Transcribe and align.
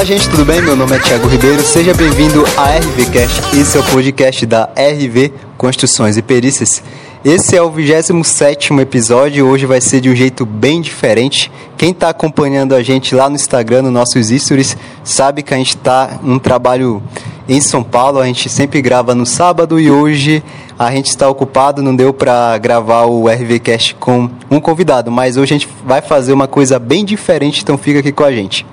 Olá, 0.00 0.06
gente, 0.06 0.30
tudo 0.30 0.46
bem? 0.46 0.62
Meu 0.62 0.74
nome 0.74 0.96
é 0.96 0.98
Thiago 0.98 1.28
Ribeiro. 1.28 1.60
Seja 1.60 1.92
bem-vindo 1.92 2.42
a 2.56 2.78
RVcast. 2.78 3.54
Esse 3.54 3.76
é 3.76 3.80
o 3.80 3.84
podcast 3.84 4.46
da 4.46 4.64
RV 4.74 5.30
Construções 5.58 6.16
e 6.16 6.22
Perícias. 6.22 6.82
Esse 7.22 7.54
é 7.54 7.60
o 7.60 7.70
27 7.70 8.72
episódio. 8.80 9.46
Hoje 9.46 9.66
vai 9.66 9.78
ser 9.78 10.00
de 10.00 10.08
um 10.08 10.16
jeito 10.16 10.46
bem 10.46 10.80
diferente. 10.80 11.52
Quem 11.76 11.90
está 11.90 12.08
acompanhando 12.08 12.74
a 12.74 12.82
gente 12.82 13.14
lá 13.14 13.28
no 13.28 13.34
Instagram, 13.34 13.82
nos 13.82 13.92
nossos 13.92 14.28
stories, 14.28 14.74
sabe 15.04 15.42
que 15.42 15.52
a 15.52 15.58
gente 15.58 15.76
está 15.76 16.18
num 16.22 16.38
trabalho 16.38 17.02
em 17.46 17.60
São 17.60 17.82
Paulo. 17.82 18.20
A 18.20 18.26
gente 18.26 18.48
sempre 18.48 18.80
grava 18.80 19.14
no 19.14 19.26
sábado 19.26 19.78
e 19.78 19.90
hoje 19.90 20.42
a 20.78 20.90
gente 20.90 21.08
está 21.08 21.28
ocupado, 21.28 21.82
não 21.82 21.94
deu 21.94 22.14
para 22.14 22.56
gravar 22.56 23.04
o 23.04 23.28
RVcast 23.28 23.96
com 23.96 24.30
um 24.50 24.60
convidado, 24.60 25.10
mas 25.10 25.36
hoje 25.36 25.54
a 25.54 25.58
gente 25.58 25.68
vai 25.84 26.00
fazer 26.00 26.32
uma 26.32 26.48
coisa 26.48 26.78
bem 26.78 27.04
diferente, 27.04 27.60
então 27.62 27.76
fica 27.76 27.98
aqui 27.98 28.12
com 28.12 28.24
a 28.24 28.32
gente. 28.32 28.64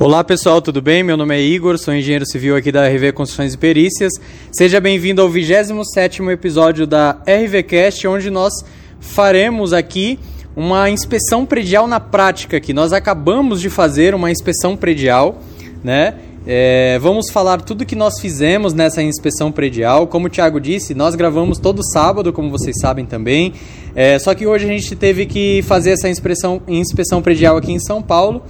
Olá 0.00 0.24
pessoal, 0.24 0.60
tudo 0.60 0.82
bem? 0.82 1.04
Meu 1.04 1.16
nome 1.16 1.36
é 1.36 1.40
Igor, 1.40 1.78
sou 1.78 1.94
engenheiro 1.94 2.26
civil 2.26 2.56
aqui 2.56 2.72
da 2.72 2.88
RV 2.88 3.12
Construções 3.12 3.54
e 3.54 3.58
Perícias. 3.58 4.12
Seja 4.50 4.80
bem-vindo 4.80 5.22
ao 5.22 5.30
27º 5.30 6.32
episódio 6.32 6.84
da 6.84 7.12
RVcast, 7.26 8.08
onde 8.08 8.28
nós 8.28 8.52
faremos 8.98 9.72
aqui 9.72 10.18
uma 10.56 10.90
inspeção 10.90 11.46
predial 11.46 11.86
na 11.86 12.00
prática 12.00 12.56
aqui. 12.56 12.72
Nós 12.72 12.92
acabamos 12.92 13.60
de 13.60 13.70
fazer 13.70 14.16
uma 14.16 14.32
inspeção 14.32 14.76
predial, 14.76 15.40
né? 15.82 16.14
É, 16.44 16.98
vamos 16.98 17.30
falar 17.30 17.62
tudo 17.62 17.86
que 17.86 17.96
nós 17.96 18.20
fizemos 18.20 18.74
nessa 18.74 19.00
inspeção 19.00 19.52
predial. 19.52 20.08
Como 20.08 20.26
o 20.26 20.30
Thiago 20.30 20.60
disse, 20.60 20.92
nós 20.92 21.14
gravamos 21.14 21.58
todo 21.58 21.82
sábado, 21.92 22.32
como 22.32 22.50
vocês 22.50 22.76
sabem 22.80 23.06
também. 23.06 23.54
É, 23.94 24.18
só 24.18 24.34
que 24.34 24.44
hoje 24.44 24.64
a 24.64 24.68
gente 24.68 24.94
teve 24.96 25.24
que 25.24 25.62
fazer 25.62 25.92
essa 25.92 26.08
inspeção, 26.08 26.60
inspeção 26.66 27.22
predial 27.22 27.56
aqui 27.56 27.72
em 27.72 27.78
São 27.78 28.02
Paulo. 28.02 28.42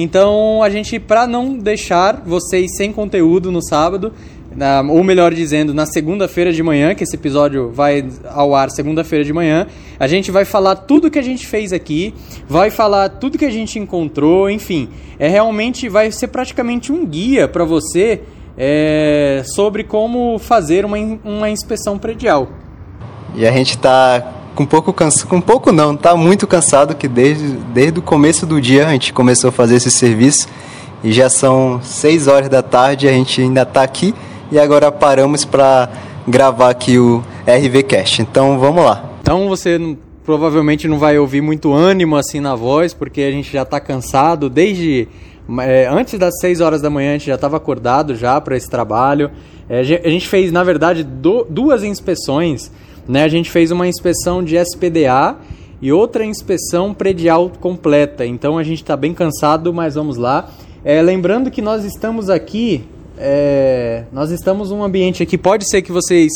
Então, 0.00 0.62
a 0.62 0.70
gente, 0.70 1.00
para 1.00 1.26
não 1.26 1.58
deixar 1.58 2.22
vocês 2.24 2.76
sem 2.76 2.92
conteúdo 2.92 3.50
no 3.50 3.60
sábado, 3.60 4.12
na, 4.54 4.80
ou 4.80 5.02
melhor 5.02 5.34
dizendo, 5.34 5.74
na 5.74 5.86
segunda-feira 5.86 6.52
de 6.52 6.62
manhã, 6.62 6.94
que 6.94 7.02
esse 7.02 7.16
episódio 7.16 7.72
vai 7.72 8.06
ao 8.30 8.54
ar 8.54 8.70
segunda-feira 8.70 9.24
de 9.24 9.32
manhã, 9.32 9.66
a 9.98 10.06
gente 10.06 10.30
vai 10.30 10.44
falar 10.44 10.76
tudo 10.76 11.10
que 11.10 11.18
a 11.18 11.22
gente 11.22 11.48
fez 11.48 11.72
aqui, 11.72 12.14
vai 12.48 12.70
falar 12.70 13.08
tudo 13.08 13.36
que 13.36 13.44
a 13.44 13.50
gente 13.50 13.76
encontrou, 13.80 14.48
enfim, 14.48 14.88
é 15.18 15.26
realmente 15.26 15.88
vai 15.88 16.12
ser 16.12 16.28
praticamente 16.28 16.92
um 16.92 17.04
guia 17.04 17.48
para 17.48 17.64
você 17.64 18.20
é, 18.56 19.42
sobre 19.46 19.82
como 19.82 20.38
fazer 20.38 20.84
uma, 20.84 20.96
uma 21.24 21.50
inspeção 21.50 21.98
predial. 21.98 22.48
E 23.34 23.44
a 23.44 23.50
gente 23.50 23.70
está 23.70 24.37
com 24.58 24.66
pouco 24.66 24.92
cansado, 24.92 25.28
com 25.28 25.40
pouco 25.40 25.70
não, 25.70 25.96
tá 25.96 26.16
muito 26.16 26.44
cansado 26.44 26.96
que 26.96 27.06
desde, 27.06 27.46
desde 27.72 28.00
o 28.00 28.02
começo 28.02 28.44
do 28.44 28.60
dia 28.60 28.88
a 28.88 28.90
gente 28.90 29.12
começou 29.12 29.50
a 29.50 29.52
fazer 29.52 29.76
esse 29.76 29.88
serviço 29.88 30.48
e 31.04 31.12
já 31.12 31.30
são 31.30 31.80
6 31.80 32.26
horas 32.26 32.48
da 32.48 32.60
tarde, 32.60 33.06
a 33.06 33.12
gente 33.12 33.40
ainda 33.40 33.62
está 33.62 33.84
aqui 33.84 34.12
e 34.50 34.58
agora 34.58 34.90
paramos 34.90 35.44
para 35.44 35.88
gravar 36.26 36.70
aqui 36.70 36.98
o 36.98 37.22
RVcast. 37.46 38.20
Então 38.20 38.58
vamos 38.58 38.84
lá. 38.84 39.08
Então 39.20 39.48
você 39.48 39.96
provavelmente 40.24 40.88
não 40.88 40.98
vai 40.98 41.16
ouvir 41.20 41.40
muito 41.40 41.72
ânimo 41.72 42.16
assim 42.16 42.40
na 42.40 42.56
voz, 42.56 42.92
porque 42.92 43.22
a 43.22 43.30
gente 43.30 43.52
já 43.52 43.62
está 43.62 43.78
cansado 43.78 44.50
desde 44.50 45.06
é, 45.60 45.86
antes 45.88 46.18
das 46.18 46.36
6 46.40 46.60
horas 46.60 46.82
da 46.82 46.90
manhã 46.90 47.10
a 47.10 47.12
gente 47.12 47.28
já 47.28 47.36
estava 47.36 47.56
acordado 47.56 48.16
já 48.16 48.40
para 48.40 48.56
esse 48.56 48.68
trabalho. 48.68 49.30
É, 49.70 49.78
a 49.78 50.10
gente 50.10 50.26
fez, 50.26 50.50
na 50.50 50.64
verdade, 50.64 51.04
do, 51.04 51.46
duas 51.48 51.84
inspeções 51.84 52.72
né? 53.08 53.24
A 53.24 53.28
gente 53.28 53.50
fez 53.50 53.70
uma 53.70 53.88
inspeção 53.88 54.44
de 54.44 54.56
SPDA 54.56 55.36
e 55.80 55.90
outra 55.92 56.24
inspeção 56.24 56.92
predial 56.92 57.50
completa. 57.60 58.26
Então 58.26 58.58
a 58.58 58.62
gente 58.62 58.82
está 58.82 58.96
bem 58.96 59.14
cansado, 59.14 59.72
mas 59.72 59.94
vamos 59.94 60.16
lá. 60.16 60.50
É, 60.84 61.00
lembrando 61.00 61.50
que 61.50 61.62
nós 61.62 61.84
estamos 61.84 62.28
aqui, 62.28 62.84
é, 63.16 64.04
nós 64.12 64.30
estamos 64.30 64.70
num 64.70 64.82
ambiente 64.82 65.22
aqui. 65.22 65.38
Pode 65.38 65.68
ser 65.68 65.82
que 65.82 65.90
vocês 65.90 66.32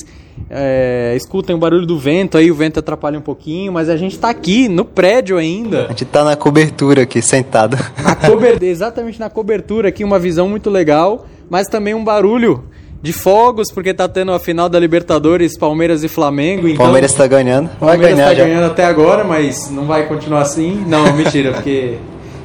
é, 0.49 1.15
escutem 1.17 1.55
o 1.55 1.59
barulho 1.59 1.87
do 1.87 1.99
vento, 1.99 2.39
aí 2.39 2.51
o 2.51 2.55
vento 2.55 2.79
atrapalha 2.81 3.19
um 3.19 3.23
pouquinho, 3.23 3.73
mas 3.73 3.89
a 3.89 3.97
gente 3.97 4.13
está 4.13 4.31
aqui 4.31 4.69
no 4.69 4.85
prédio 4.85 5.39
ainda. 5.39 5.87
A 5.87 5.89
gente 5.89 6.05
está 6.05 6.25
na 6.25 6.37
cobertura 6.37 7.03
aqui, 7.03 7.21
sentado. 7.21 7.77
Na 8.03 8.15
cober... 8.17 8.63
Exatamente 8.63 9.21
na 9.21 9.31
cobertura 9.31 9.89
aqui, 9.89 10.03
uma 10.05 10.19
visão 10.19 10.49
muito 10.49 10.71
legal, 10.71 11.27
mas 11.51 11.69
também 11.69 11.95
um 11.95 12.05
barulho 12.05 12.65
de 13.03 13.13
fogos, 13.13 13.73
porque 13.73 13.93
tá 13.93 14.09
tendo 14.09 14.33
a 14.33 14.39
final 14.39 14.69
da 14.69 14.79
Libertadores, 14.79 15.59
Palmeiras 15.59 16.05
e 16.05 16.09
Flamengo. 16.09 16.69
Então, 16.69 16.85
Palmeiras 16.85 17.11
está 17.11 17.27
ganhando. 17.27 17.69
Vai 17.81 17.97
Palmeiras 17.97 18.17
ganhar 18.17 18.29
tá 18.29 18.35
já. 18.35 18.45
ganhando 18.45 18.67
até 18.67 18.85
agora, 18.85 19.25
mas 19.25 19.69
não 19.71 19.87
vai 19.87 20.07
continuar 20.07 20.43
assim. 20.43 20.85
Não, 20.87 21.13
mentira, 21.13 21.53
porque 21.55 21.99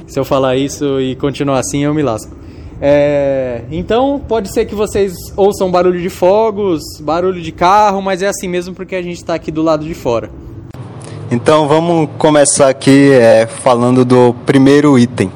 se 0.08 0.20
eu 0.20 0.26
falar 0.26 0.56
isso 0.56 1.00
e 1.00 1.16
continuar 1.16 1.60
assim, 1.60 1.84
eu 1.84 1.94
me 1.94 2.02
lasco. 2.02 2.36
É, 2.82 3.62
então, 3.72 4.22
pode 4.28 4.52
ser 4.52 4.66
que 4.66 4.74
vocês 4.74 5.14
ouçam 5.36 5.70
barulho 5.70 6.02
de 6.02 6.10
fogos, 6.10 6.82
barulho 7.00 7.42
de 7.42 7.52
carro, 7.52 8.02
mas 8.02 8.22
é 8.24 8.28
assim 8.28 8.48
mesmo 8.48 8.74
porque 8.74 8.96
a 8.96 9.02
gente 9.02 9.18
está 9.18 9.36
aqui 9.36 9.52
do 9.52 9.62
lado 9.62 9.86
de 9.86 9.94
fora. 9.94 10.30
Então, 11.30 11.68
vamos 11.68 12.10
começar 12.18 12.70
aqui 12.70 13.12
é, 13.12 13.46
falando 13.46 14.04
do 14.04 14.34
primeiro 14.46 14.98
item. 14.98 15.32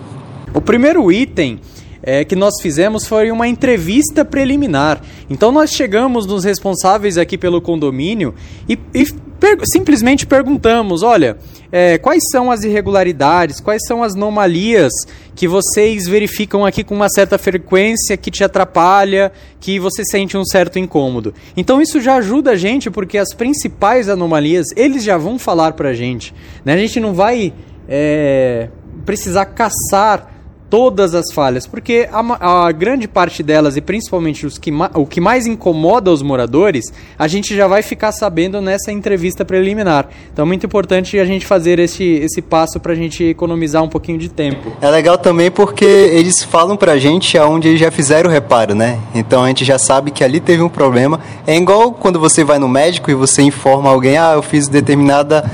O 0.53 0.61
primeiro 0.61 1.11
item 1.11 1.59
é, 2.03 2.25
que 2.25 2.35
nós 2.35 2.55
fizemos 2.61 3.05
foi 3.05 3.31
uma 3.31 3.47
entrevista 3.47 4.25
preliminar. 4.25 5.01
Então 5.29 5.51
nós 5.51 5.71
chegamos 5.71 6.25
nos 6.25 6.43
responsáveis 6.43 7.17
aqui 7.17 7.37
pelo 7.37 7.61
condomínio 7.61 8.33
e, 8.67 8.77
e 8.93 9.05
per 9.39 9.57
simplesmente 9.65 10.25
perguntamos: 10.25 11.03
olha, 11.03 11.37
é, 11.71 11.97
quais 11.97 12.23
são 12.31 12.51
as 12.51 12.63
irregularidades, 12.63 13.59
quais 13.59 13.81
são 13.87 14.03
as 14.03 14.15
anomalias 14.15 14.91
que 15.35 15.47
vocês 15.47 16.07
verificam 16.07 16.65
aqui 16.65 16.83
com 16.83 16.95
uma 16.95 17.09
certa 17.09 17.37
frequência 17.37 18.17
que 18.17 18.29
te 18.29 18.43
atrapalha, 18.43 19.31
que 19.59 19.79
você 19.79 20.03
sente 20.03 20.37
um 20.37 20.45
certo 20.45 20.77
incômodo. 20.77 21.33
Então 21.55 21.81
isso 21.81 21.99
já 22.01 22.15
ajuda 22.15 22.51
a 22.51 22.55
gente 22.55 22.91
porque 22.91 23.17
as 23.17 23.33
principais 23.33 24.09
anomalias 24.09 24.67
eles 24.75 25.03
já 25.03 25.17
vão 25.17 25.39
falar 25.39 25.73
para 25.73 25.89
a 25.89 25.93
gente. 25.93 26.33
Né? 26.63 26.73
A 26.73 26.77
gente 26.77 26.99
não 26.99 27.13
vai 27.13 27.53
é, 27.87 28.69
precisar 29.05 29.45
caçar 29.45 30.30
todas 30.71 31.13
as 31.13 31.25
falhas, 31.33 31.67
porque 31.67 32.07
a, 32.13 32.67
a, 32.67 32.71
grande 32.71 33.05
parte 33.05 33.43
delas, 33.43 33.75
e 33.75 33.81
principalmente 33.81 34.45
os 34.45 34.57
que, 34.57 34.71
o 34.93 35.05
que 35.05 35.19
mais 35.19 35.45
incomoda 35.45 36.09
os 36.09 36.21
moradores, 36.21 36.85
a 37.19 37.27
gente 37.27 37.53
já 37.53 37.67
vai 37.67 37.83
ficar 37.83 38.13
sabendo 38.13 38.61
nessa 38.61 38.89
entrevista 38.89 39.43
preliminar. 39.43 40.07
Então 40.31 40.43
é 40.43 40.47
muito 40.47 40.65
importante 40.65 41.19
a 41.19 41.25
gente 41.25 41.45
fazer 41.45 41.77
esse, 41.77 42.05
esse 42.05 42.41
passo 42.41 42.79
para 42.79 42.93
a 42.93 42.95
gente 42.95 43.21
economizar 43.21 43.83
um 43.83 43.89
pouquinho 43.89 44.17
de 44.17 44.29
tempo. 44.29 44.71
É 44.79 44.89
legal 44.89 45.17
também 45.17 45.51
porque 45.51 45.83
eles 45.83 46.41
falam 46.41 46.77
para 46.77 46.93
a 46.93 46.97
gente 46.97 47.37
aonde 47.37 47.67
eles 47.67 47.79
já 47.79 47.91
fizeram 47.91 48.29
o 48.29 48.33
reparo, 48.33 48.73
né? 48.73 48.97
Então 49.13 49.43
a 49.43 49.49
gente 49.49 49.65
já 49.65 49.77
sabe 49.77 50.09
que 50.09 50.23
ali 50.23 50.39
teve 50.39 50.63
um 50.63 50.69
problema. 50.69 51.19
É 51.45 51.53
igual 51.53 51.91
quando 51.91 52.17
você 52.17 52.45
vai 52.45 52.57
no 52.57 52.69
médico 52.69 53.11
e 53.11 53.13
você 53.13 53.41
informa 53.41 53.89
alguém, 53.89 54.17
ah, 54.17 54.35
eu 54.35 54.41
fiz 54.41 54.69
determinada, 54.69 55.51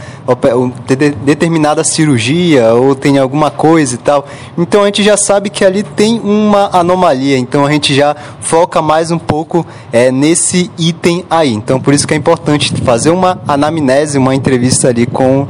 determinada 1.26 1.84
cirurgia 1.84 2.72
ou 2.76 2.94
tem 2.94 3.18
alguma 3.18 3.50
coisa 3.50 3.96
e 3.96 3.98
tal. 3.98 4.28
Então 4.56 4.84
a 4.84 4.86
gente 4.86 5.07
já 5.08 5.16
sabe 5.16 5.50
que 5.50 5.64
ali 5.64 5.84
tem 5.84 6.20
uma 6.20 6.70
anomalia, 6.74 7.38
então 7.38 7.66
a 7.66 7.72
gente 7.72 7.94
já 7.94 8.14
foca 8.42 8.82
mais 8.82 9.10
um 9.10 9.18
pouco 9.18 9.66
é, 9.92 10.12
nesse 10.12 10.70
item 10.78 11.24
aí. 11.30 11.54
Então 11.54 11.80
por 11.80 11.94
isso 11.94 12.06
que 12.06 12.14
é 12.14 12.18
importante 12.18 12.76
fazer 12.82 13.10
uma 13.10 13.40
anamnese, 13.48 14.18
uma 14.18 14.36
entrevista 14.36 14.90
ali 14.90 15.06
com 15.06 15.48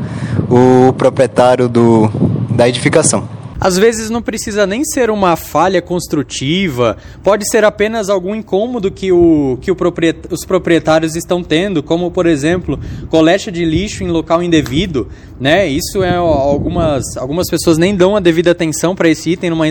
o 0.49 0.93
proprietário 0.93 1.67
do, 1.67 2.07
da 2.49 2.69
edificação. 2.69 3.36
Às 3.59 3.77
vezes 3.77 4.09
não 4.09 4.21
precisa 4.21 4.67
nem 4.67 4.83
ser 4.83 5.09
uma 5.09 5.35
falha 5.35 5.81
construtiva, 5.81 6.97
pode 7.23 7.49
ser 7.49 7.63
apenas 7.63 8.09
algum 8.09 8.35
incômodo 8.35 8.91
que, 8.91 9.11
o, 9.11 9.57
que 9.61 9.71
o 9.71 9.75
propriet, 9.75 10.19
os 10.29 10.45
proprietários 10.45 11.15
estão 11.15 11.43
tendo, 11.43 11.81
como 11.81 12.11
por 12.11 12.27
exemplo, 12.27 12.79
coleta 13.09 13.51
de 13.51 13.65
lixo 13.65 14.03
em 14.03 14.07
local 14.07 14.43
indevido. 14.43 15.07
Né? 15.39 15.67
Isso 15.67 16.03
é 16.03 16.15
algumas, 16.15 17.17
algumas 17.17 17.49
pessoas 17.49 17.77
nem 17.77 17.95
dão 17.95 18.15
a 18.15 18.19
devida 18.19 18.51
atenção 18.51 18.95
para 18.95 19.09
esse 19.09 19.31
item 19.31 19.49
numa 19.49 19.67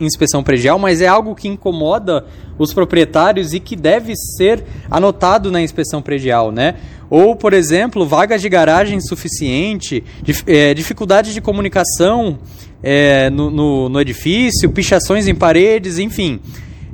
inspeção 0.00 0.42
predial, 0.42 0.78
mas 0.78 1.00
é 1.00 1.06
algo 1.06 1.34
que 1.34 1.48
incomoda 1.48 2.24
os 2.58 2.72
proprietários 2.72 3.52
e 3.52 3.60
que 3.60 3.76
deve 3.76 4.14
ser 4.16 4.64
anotado 4.90 5.50
na 5.50 5.60
inspeção 5.60 6.02
predial. 6.02 6.50
Né? 6.50 6.74
Ou, 7.10 7.34
por 7.34 7.52
exemplo, 7.52 8.06
vagas 8.06 8.42
de 8.42 8.48
garagem 8.48 8.98
insuficiente, 8.98 10.04
é, 10.46 10.74
dificuldade 10.74 11.32
de 11.32 11.40
comunicação 11.40 12.38
é, 12.82 13.30
no, 13.30 13.50
no, 13.50 13.88
no, 13.88 14.00
edifício, 14.00 14.70
pichações 14.70 15.26
em 15.26 15.34
paredes, 15.34 15.98
enfim. 15.98 16.40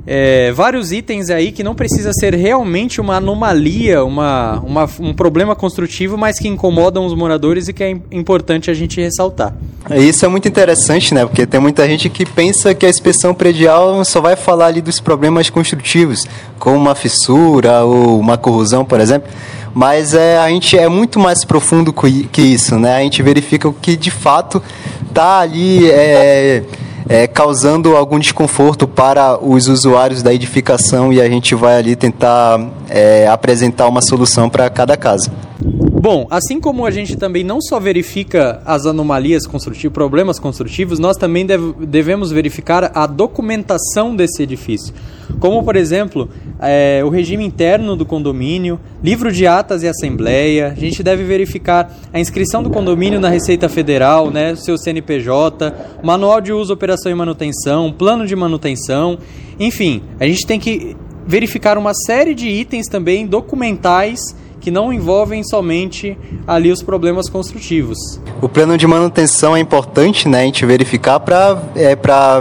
É, 0.07 0.51
vários 0.51 0.91
itens 0.91 1.31
aí 1.31 1.51
que 1.51 1.63
não 1.63 1.73
precisa 1.73 2.11
ser 2.13 2.35
realmente 2.35 3.01
uma 3.01 3.15
anomalia, 3.15 4.03
uma, 4.03 4.59
uma, 4.59 4.87
um 4.99 5.13
problema 5.15 5.55
construtivo, 5.55 6.15
mas 6.15 6.37
que 6.37 6.47
incomodam 6.47 7.07
os 7.07 7.15
moradores 7.15 7.67
e 7.67 7.73
que 7.73 7.83
é 7.83 7.89
importante 8.11 8.69
a 8.69 8.73
gente 8.73 9.01
ressaltar. 9.01 9.55
Isso 9.95 10.23
é 10.23 10.27
muito 10.27 10.47
interessante, 10.47 11.11
né? 11.11 11.25
Porque 11.25 11.47
tem 11.47 11.59
muita 11.59 11.87
gente 11.87 12.07
que 12.07 12.23
pensa 12.23 12.75
que 12.75 12.85
a 12.85 12.89
inspeção 12.89 13.33
predial 13.33 14.05
só 14.05 14.21
vai 14.21 14.35
falar 14.35 14.67
ali 14.67 14.81
dos 14.81 14.99
problemas 14.99 15.49
construtivos, 15.49 16.23
como 16.59 16.75
uma 16.75 16.93
fissura 16.93 17.83
ou 17.83 18.19
uma 18.19 18.37
corrosão, 18.37 18.85
por 18.85 18.99
exemplo 18.99 19.29
mas 19.75 20.13
é, 20.13 20.37
a 20.37 20.47
gente 20.47 20.77
é 20.77 20.87
muito 20.87 21.19
mais 21.19 21.43
profundo 21.43 21.93
que 22.31 22.41
isso, 22.41 22.79
né? 22.79 22.95
A 22.95 23.01
gente 23.01 23.21
verifica 23.21 23.67
o 23.67 23.73
que 23.73 23.97
de 23.97 24.09
fato 24.09 24.63
está 25.15 25.39
ali 25.39 25.89
é, 25.89 26.61
é, 27.07 27.25
causando 27.25 27.95
algum 27.95 28.19
desconforto 28.19 28.85
para 28.85 29.41
os 29.41 29.69
usuários 29.69 30.21
da 30.21 30.33
edificação 30.33 31.13
e 31.13 31.21
a 31.21 31.29
gente 31.29 31.55
vai 31.55 31.77
ali 31.77 31.95
tentar 31.95 32.59
é, 32.89 33.25
apresentar 33.25 33.87
uma 33.87 34.01
solução 34.01 34.49
para 34.49 34.69
cada 34.69 34.97
caso. 34.97 35.31
Bom, 35.61 36.27
assim 36.29 36.59
como 36.59 36.85
a 36.85 36.91
gente 36.91 37.15
também 37.15 37.45
não 37.45 37.61
só 37.61 37.79
verifica 37.79 38.61
as 38.65 38.85
anomalias 38.85 39.47
construtivas, 39.47 39.93
problemas 39.93 40.37
construtivos, 40.37 40.99
nós 40.99 41.15
também 41.15 41.45
deve, 41.45 41.73
devemos 41.85 42.29
verificar 42.29 42.91
a 42.93 43.07
documentação 43.07 44.13
desse 44.13 44.43
edifício. 44.43 44.93
Como, 45.39 45.63
por 45.63 45.77
exemplo, 45.77 46.29
é, 46.59 47.01
o 47.03 47.09
regime 47.09 47.45
interno 47.45 47.95
do 47.95 48.05
condomínio, 48.05 48.79
livro 49.03 49.31
de 49.31 49.45
atas 49.45 49.83
e 49.83 49.87
assembleia. 49.87 50.67
A 50.67 50.79
gente 50.79 51.03
deve 51.03 51.23
verificar 51.23 51.91
a 52.13 52.19
inscrição 52.19 52.63
do 52.63 52.69
condomínio 52.69 53.19
na 53.19 53.29
Receita 53.29 53.67
Federal, 53.67 54.31
né, 54.31 54.55
seu 54.55 54.77
CNPJ, 54.77 55.73
manual 56.03 56.39
de 56.41 56.53
uso, 56.53 56.73
operação 56.73 57.11
e 57.11 57.15
manutenção, 57.15 57.91
plano 57.91 58.25
de 58.25 58.35
manutenção. 58.35 59.17
Enfim, 59.59 60.01
a 60.19 60.25
gente 60.25 60.45
tem 60.45 60.59
que 60.59 60.95
verificar 61.27 61.77
uma 61.77 61.93
série 61.93 62.33
de 62.33 62.47
itens 62.47 62.87
também 62.87 63.25
documentais 63.25 64.19
que 64.65 64.71
não 64.71 64.91
envolvem 64.91 65.43
somente 65.43 66.17
ali 66.47 66.71
os 66.71 66.81
problemas 66.81 67.29
construtivos. 67.29 68.19
O 68.41 68.49
plano 68.49 68.75
de 68.79 68.87
manutenção 68.87 69.55
é 69.55 69.59
importante, 69.59 70.27
né, 70.27 70.41
a 70.41 70.45
gente 70.45 70.65
verificar 70.65 71.19
para 71.19 71.61
é, 71.75 71.95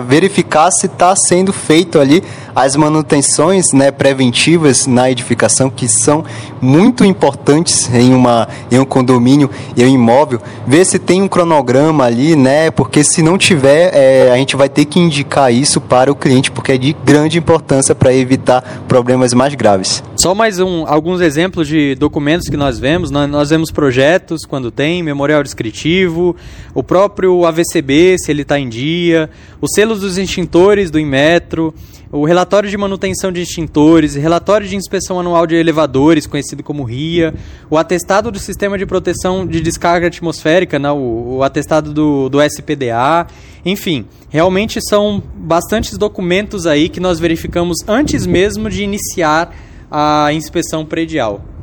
verificar 0.06 0.71
se 0.71 0.87
está 0.87 1.15
sendo 1.15 1.53
feito 1.53 2.00
ali 2.00 2.25
as 2.55 2.76
manutenções 2.76 3.73
né, 3.73 3.91
preventivas 3.91 4.87
na 4.87 5.11
edificação, 5.11 5.69
que 5.69 5.87
são 5.87 6.25
muito 6.62 7.05
importantes 7.05 7.93
em, 7.93 8.15
uma, 8.15 8.49
em 8.70 8.79
um 8.79 8.85
condomínio 8.85 9.50
e 9.77 9.85
um 9.85 9.88
imóvel, 9.88 10.41
ver 10.67 10.87
se 10.87 10.99
tem 10.99 11.20
um 11.20 11.29
cronograma 11.29 12.05
ali, 12.05 12.37
né? 12.37 12.70
Porque 12.70 13.03
se 13.03 13.23
não 13.23 13.37
tiver, 13.37 13.91
é, 13.93 14.31
a 14.32 14.37
gente 14.37 14.56
vai 14.56 14.69
ter 14.69 14.85
que 14.85 14.99
indicar 14.99 15.53
isso 15.53 15.81
para 15.81 16.11
o 16.11 16.15
cliente, 16.15 16.50
porque 16.50 16.73
é 16.73 16.79
de 16.79 16.97
grande 17.05 17.38
importância 17.38 17.94
para 17.94 18.15
evitar 18.15 18.62
problemas 18.87 19.35
mais 19.35 19.55
graves. 19.55 20.03
Só 20.17 20.35
mais 20.35 20.61
um, 20.61 20.85
alguns 20.87 21.20
exemplos 21.20 21.67
de 21.67 21.94
documentos 21.97 22.14
que 22.51 22.57
nós 22.57 22.79
vemos. 22.79 23.11
Nós, 23.11 23.29
nós 23.31 23.51
vemos 23.51 23.71
projetos 23.71 24.45
quando 24.45 24.71
tem, 24.71 25.03
memorial 25.03 25.43
descritivo, 25.43 26.37
o 26.75 26.83
próprio 26.83 27.45
AVCB, 27.45 28.17
se 28.19 28.31
ele 28.31 28.43
está 28.43 28.59
em 28.59 28.69
dia, 28.69 29.31
os 29.61 29.71
selos 29.75 30.01
dos 30.01 30.19
extintores 30.19 30.91
do 30.91 30.99
Inmetro, 30.99 31.75
o 32.17 32.25
relatório 32.25 32.71
de 32.71 32.77
manutenção 32.77 33.33
de 33.33 33.41
extintores, 33.41 34.15
relatório 34.15 34.69
de 34.69 34.77
inspeção 34.77 35.19
anual 35.19 35.49
de 35.49 35.57
elevadores, 35.57 36.29
conhecido 36.29 36.63
como 36.63 36.85
RIA, 36.85 37.35
o 37.69 37.77
atestado 37.77 38.31
do 38.31 38.39
sistema 38.39 38.79
de 38.79 38.87
proteção 38.87 39.45
de 39.45 39.61
descarga 39.61 40.07
atmosférica, 40.07 40.79
né, 40.79 40.93
o, 40.93 41.39
o 41.39 41.43
atestado 41.43 41.93
do, 41.93 42.29
do 42.29 42.41
SPDA, 42.41 43.27
enfim, 43.65 44.07
realmente 44.29 44.79
são 44.81 45.21
bastantes 45.35 45.99
documentos 45.99 46.69
aí 46.69 46.89
que 46.89 47.01
nós 47.01 47.19
verificamos 47.19 47.79
antes 47.89 48.27
mesmo 48.27 48.71
de 48.71 48.85
iniciar 48.85 49.53
a 49.91 50.33
inspeção 50.33 50.85
predial. 50.85 51.54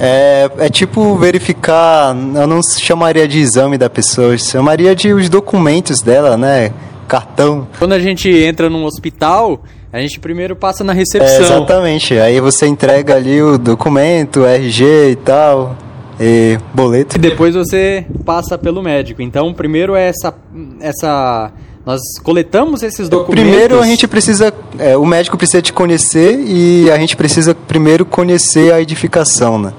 É, 0.00 0.50
é 0.58 0.68
tipo 0.68 1.16
verificar, 1.16 2.16
eu 2.16 2.46
não 2.46 2.60
chamaria 2.62 3.26
de 3.28 3.38
exame 3.38 3.78
da 3.78 3.88
pessoa, 3.88 4.32
eu 4.32 4.38
chamaria 4.38 4.94
de 4.94 5.12
os 5.12 5.28
documentos 5.28 6.00
dela, 6.00 6.36
né? 6.36 6.72
Cartão. 7.06 7.68
Quando 7.78 7.92
a 7.92 7.98
gente 7.98 8.28
entra 8.28 8.70
num 8.70 8.84
hospital, 8.84 9.62
a 9.92 10.00
gente 10.00 10.18
primeiro 10.18 10.56
passa 10.56 10.82
na 10.82 10.92
recepção. 10.92 11.36
É, 11.36 11.40
exatamente. 11.40 12.18
Aí 12.18 12.40
você 12.40 12.66
entrega 12.66 13.14
ali 13.14 13.40
o 13.42 13.58
documento, 13.58 14.44
RG 14.44 15.10
e 15.10 15.16
tal, 15.16 15.76
e 16.18 16.58
boleto. 16.72 17.16
E 17.16 17.20
depois 17.20 17.54
você 17.54 18.04
passa 18.24 18.58
pelo 18.58 18.82
médico. 18.82 19.22
Então, 19.22 19.52
primeiro 19.52 19.94
é 19.94 20.08
essa 20.08 20.34
essa 20.80 21.52
nós 21.86 22.00
coletamos 22.22 22.82
esses 22.82 23.08
documentos. 23.08 23.44
Primeiro 23.44 23.78
a 23.78 23.86
gente 23.86 24.08
precisa, 24.08 24.52
é, 24.78 24.96
o 24.96 25.04
médico 25.04 25.36
precisa 25.36 25.60
te 25.60 25.72
conhecer 25.72 26.40
e 26.40 26.90
a 26.90 26.96
gente 26.96 27.14
precisa 27.14 27.54
primeiro 27.54 28.06
conhecer 28.06 28.72
a 28.72 28.80
edificação, 28.80 29.58
né? 29.58 29.72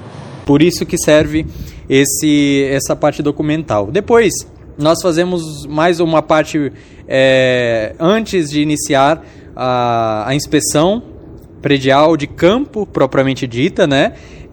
Por 0.46 0.62
isso 0.62 0.86
que 0.86 0.96
serve 0.96 1.44
esse 1.90 2.64
essa 2.70 2.94
parte 2.96 3.22
documental. 3.22 3.90
Depois 3.90 4.32
nós 4.78 5.02
fazemos 5.02 5.66
mais 5.66 5.98
uma 6.00 6.22
parte 6.22 6.72
é, 7.08 7.94
antes 7.98 8.48
de 8.50 8.62
iniciar 8.62 9.22
a, 9.56 10.28
a 10.28 10.34
inspeção 10.34 11.02
predial 11.60 12.16
de 12.16 12.28
campo 12.28 12.86
propriamente 12.86 13.44
dita, 13.46 13.88
né? 13.88 14.12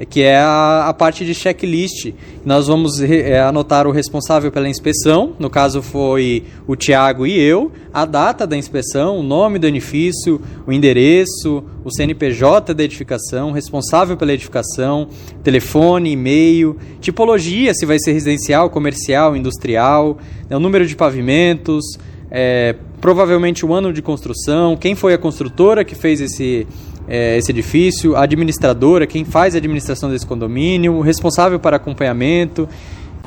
Que 0.09 0.21
é 0.21 0.37
a, 0.37 0.87
a 0.87 0.93
parte 0.93 1.25
de 1.25 1.33
checklist. 1.33 2.13
Nós 2.45 2.67
vamos 2.67 3.01
é, 3.01 3.39
anotar 3.39 3.87
o 3.87 3.91
responsável 3.91 4.51
pela 4.51 4.67
inspeção, 4.67 5.33
no 5.39 5.49
caso 5.49 5.81
foi 5.81 6.43
o 6.67 6.75
Tiago 6.75 7.25
e 7.25 7.39
eu, 7.39 7.71
a 7.93 8.05
data 8.05 8.45
da 8.45 8.57
inspeção, 8.57 9.17
o 9.17 9.23
nome 9.23 9.59
do 9.59 9.67
edifício, 9.67 10.41
o 10.67 10.71
endereço, 10.71 11.63
o 11.83 11.91
CNPJ 11.91 12.73
da 12.73 12.83
edificação, 12.83 13.51
responsável 13.51 14.17
pela 14.17 14.33
edificação, 14.33 15.07
telefone, 15.43 16.11
e-mail, 16.11 16.77
tipologia, 16.99 17.73
se 17.73 17.85
vai 17.85 17.99
ser 17.99 18.13
residencial, 18.13 18.69
comercial, 18.69 19.35
industrial, 19.35 20.17
né, 20.49 20.55
o 20.55 20.59
número 20.59 20.85
de 20.85 20.95
pavimentos, 20.95 21.85
é, 22.31 22.75
provavelmente 22.99 23.65
o 23.65 23.73
ano 23.73 23.93
de 23.93 24.01
construção, 24.01 24.75
quem 24.75 24.95
foi 24.95 25.13
a 25.13 25.17
construtora 25.17 25.83
que 25.83 25.93
fez 25.93 26.19
esse, 26.19 26.65
é, 27.07 27.37
esse 27.37 27.51
edifício, 27.51 28.15
a 28.15 28.23
administradora, 28.23 29.05
quem 29.05 29.25
faz 29.25 29.55
a 29.55 29.57
administração 29.57 30.09
desse 30.09 30.25
condomínio, 30.25 30.93
o 30.93 31.01
responsável 31.01 31.59
para 31.59 31.77
acompanhamento. 31.77 32.67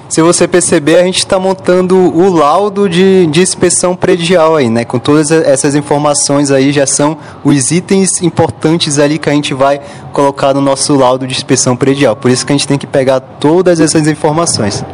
Se 0.09 0.23
você 0.23 0.47
perceber, 0.47 0.99
a 0.99 1.03
gente 1.03 1.19
está 1.19 1.37
montando 1.37 1.97
o 1.97 2.33
laudo 2.33 2.89
de, 2.89 3.27
de 3.27 3.41
inspeção 3.41 3.97
predial 3.97 4.55
aí, 4.55 4.71
né? 4.71 4.85
Com 4.85 5.01
todas 5.01 5.33
essas 5.33 5.75
informações 5.75 6.53
aí, 6.53 6.71
já 6.71 6.87
são 6.87 7.19
os 7.43 7.73
itens 7.73 8.23
importantes 8.23 9.01
ali 9.01 9.19
que 9.19 9.29
a 9.29 9.33
gente 9.33 9.53
vai 9.53 9.81
colocar 10.13 10.55
no 10.55 10.61
nosso 10.61 10.95
laudo 10.95 11.27
de 11.27 11.35
inspeção 11.35 11.77
predial. 11.77 12.15
Por 12.15 12.31
isso 12.31 12.47
que 12.47 12.53
a 12.53 12.57
gente 12.57 12.69
tem 12.69 12.79
que 12.79 12.87
pegar 12.87 13.19
todas 13.19 13.81
essas 13.81 14.07
informações. 14.07 14.85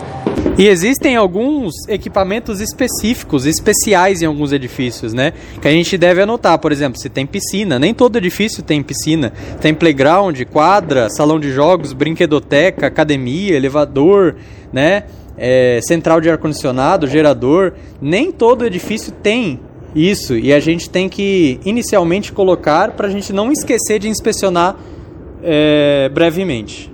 E 0.63 0.69
existem 0.69 1.17
alguns 1.17 1.75
equipamentos 1.89 2.61
específicos, 2.61 3.47
especiais 3.47 4.23
em 4.23 4.27
alguns 4.27 4.53
edifícios, 4.53 5.13
né? 5.13 5.33
Que 5.61 5.67
a 5.67 5.73
gente 5.73 5.99
deve 5.99 6.23
anotar, 6.23 6.57
por 6.61 6.71
exemplo, 6.71 7.01
se 7.01 7.09
tem 7.09 7.27
piscina. 7.27 7.81
Nem 7.81 7.93
todo 7.93 8.17
edifício 8.17 8.63
tem 8.63 8.81
piscina. 8.81 9.33
Tem 9.61 9.75
playground, 9.75 10.41
quadra, 10.53 11.11
salão 11.11 11.41
de 11.41 11.51
jogos, 11.51 11.93
brinquedoteca, 11.93 12.87
academia, 12.87 13.57
elevador, 13.57 14.37
né? 14.73 15.03
É, 15.37 15.81
central 15.83 16.21
de 16.21 16.31
ar-condicionado, 16.31 17.09
gerador. 17.09 17.73
Nem 18.01 18.31
todo 18.31 18.65
edifício 18.65 19.11
tem 19.11 19.59
isso. 19.97 20.37
E 20.37 20.53
a 20.53 20.61
gente 20.61 20.89
tem 20.89 21.09
que 21.09 21.59
inicialmente 21.65 22.31
colocar 22.31 22.93
para 22.93 23.09
a 23.09 23.11
gente 23.11 23.33
não 23.33 23.51
esquecer 23.51 23.99
de 23.99 24.09
inspecionar 24.09 24.77
é, 25.43 26.09
brevemente. 26.09 26.92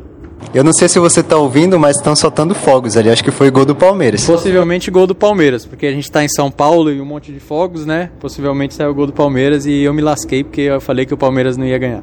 Eu 0.54 0.64
não 0.64 0.72
sei 0.72 0.88
se 0.88 0.98
você 0.98 1.20
está 1.20 1.36
ouvindo, 1.36 1.78
mas 1.78 1.96
estão 1.96 2.16
soltando 2.16 2.54
fogos 2.54 2.96
ali. 2.96 3.10
Acho 3.10 3.22
que 3.22 3.30
foi 3.30 3.50
gol 3.50 3.64
do 3.64 3.74
Palmeiras. 3.74 4.24
Possivelmente 4.24 4.90
gol 4.90 5.06
do 5.06 5.14
Palmeiras, 5.14 5.66
porque 5.66 5.86
a 5.86 5.90
gente 5.90 6.04
está 6.04 6.24
em 6.24 6.28
São 6.28 6.50
Paulo 6.50 6.90
e 6.90 7.00
um 7.00 7.04
monte 7.04 7.32
de 7.32 7.40
fogos, 7.40 7.84
né? 7.84 8.10
Possivelmente 8.18 8.74
saiu 8.74 8.90
o 8.90 8.94
gol 8.94 9.06
do 9.06 9.12
Palmeiras 9.12 9.66
e 9.66 9.82
eu 9.82 9.92
me 9.92 10.00
lasquei 10.00 10.42
porque 10.42 10.62
eu 10.62 10.80
falei 10.80 11.04
que 11.04 11.12
o 11.12 11.18
Palmeiras 11.18 11.56
não 11.56 11.66
ia 11.66 11.76
ganhar. 11.76 12.02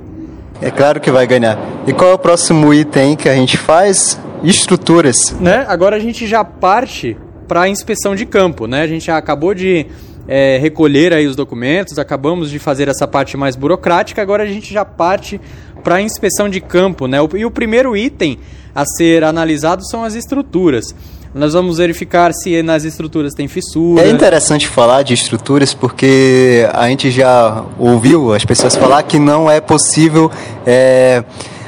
É 0.62 0.70
claro 0.70 1.00
que 1.02 1.12
vai 1.12 1.26
ganhar. 1.26 1.58
E 1.88 1.94
qual 1.94 2.12
é 2.12 2.14
o 2.14 2.20
próximo 2.20 2.74
item 2.74 3.16
que 3.16 3.28
a 3.28 3.36
gente 3.36 3.58
faz? 3.58 4.20
Estruturas. 4.44 5.36
Né? 5.40 5.66
Agora 5.68 5.96
a 5.96 6.00
gente 6.00 6.28
já 6.28 6.44
parte 6.44 7.18
para 7.48 7.62
a 7.62 7.70
inspeção 7.70 8.16
de 8.16 8.26
campo, 8.26 8.68
né? 8.68 8.82
A 8.82 8.88
gente 8.88 9.06
já 9.06 9.18
acabou 9.18 9.54
de 9.54 9.86
é, 10.28 10.58
recolher 10.58 11.14
aí 11.14 11.28
os 11.28 11.36
documentos, 11.36 12.00
acabamos 12.00 12.50
de 12.50 12.60
fazer 12.60 12.88
essa 12.88 13.08
parte 13.08 13.38
mais 13.38 13.56
burocrática, 13.56 14.22
agora 14.22 14.44
a 14.44 14.48
gente 14.48 14.74
já 14.74 14.84
parte 14.84 15.40
para 15.86 16.02
inspeção 16.02 16.50
de 16.50 16.60
campo, 16.60 17.06
né? 17.06 17.20
E 17.36 17.46
o 17.46 17.52
primeiro 17.52 17.96
item 17.96 18.40
a 18.74 18.84
ser 18.84 19.24
analisado 19.24 19.86
são 19.88 20.04
as 20.04 20.16
estruturas. 20.16 20.96
Nós 21.32 21.54
vamos 21.54 21.78
verificar 21.78 22.34
se 22.34 22.64
nas 22.64 22.86
estruturas 22.86 23.36
tem 23.36 23.48
fissura. 23.48 24.02
É 24.02 24.10
interessante 24.10 24.68
falar 24.68 25.04
de 25.04 25.14
estruturas 25.14 25.76
porque 25.76 26.68
a 26.74 26.88
gente 26.88 27.12
já 27.12 27.64
ouviu 27.78 28.34
as 28.34 28.44
pessoas 28.44 28.76
falar 28.76 29.04
que 29.04 29.20
não 29.20 29.52
é 29.52 29.62
possível 29.62 30.32
é, 30.66 31.24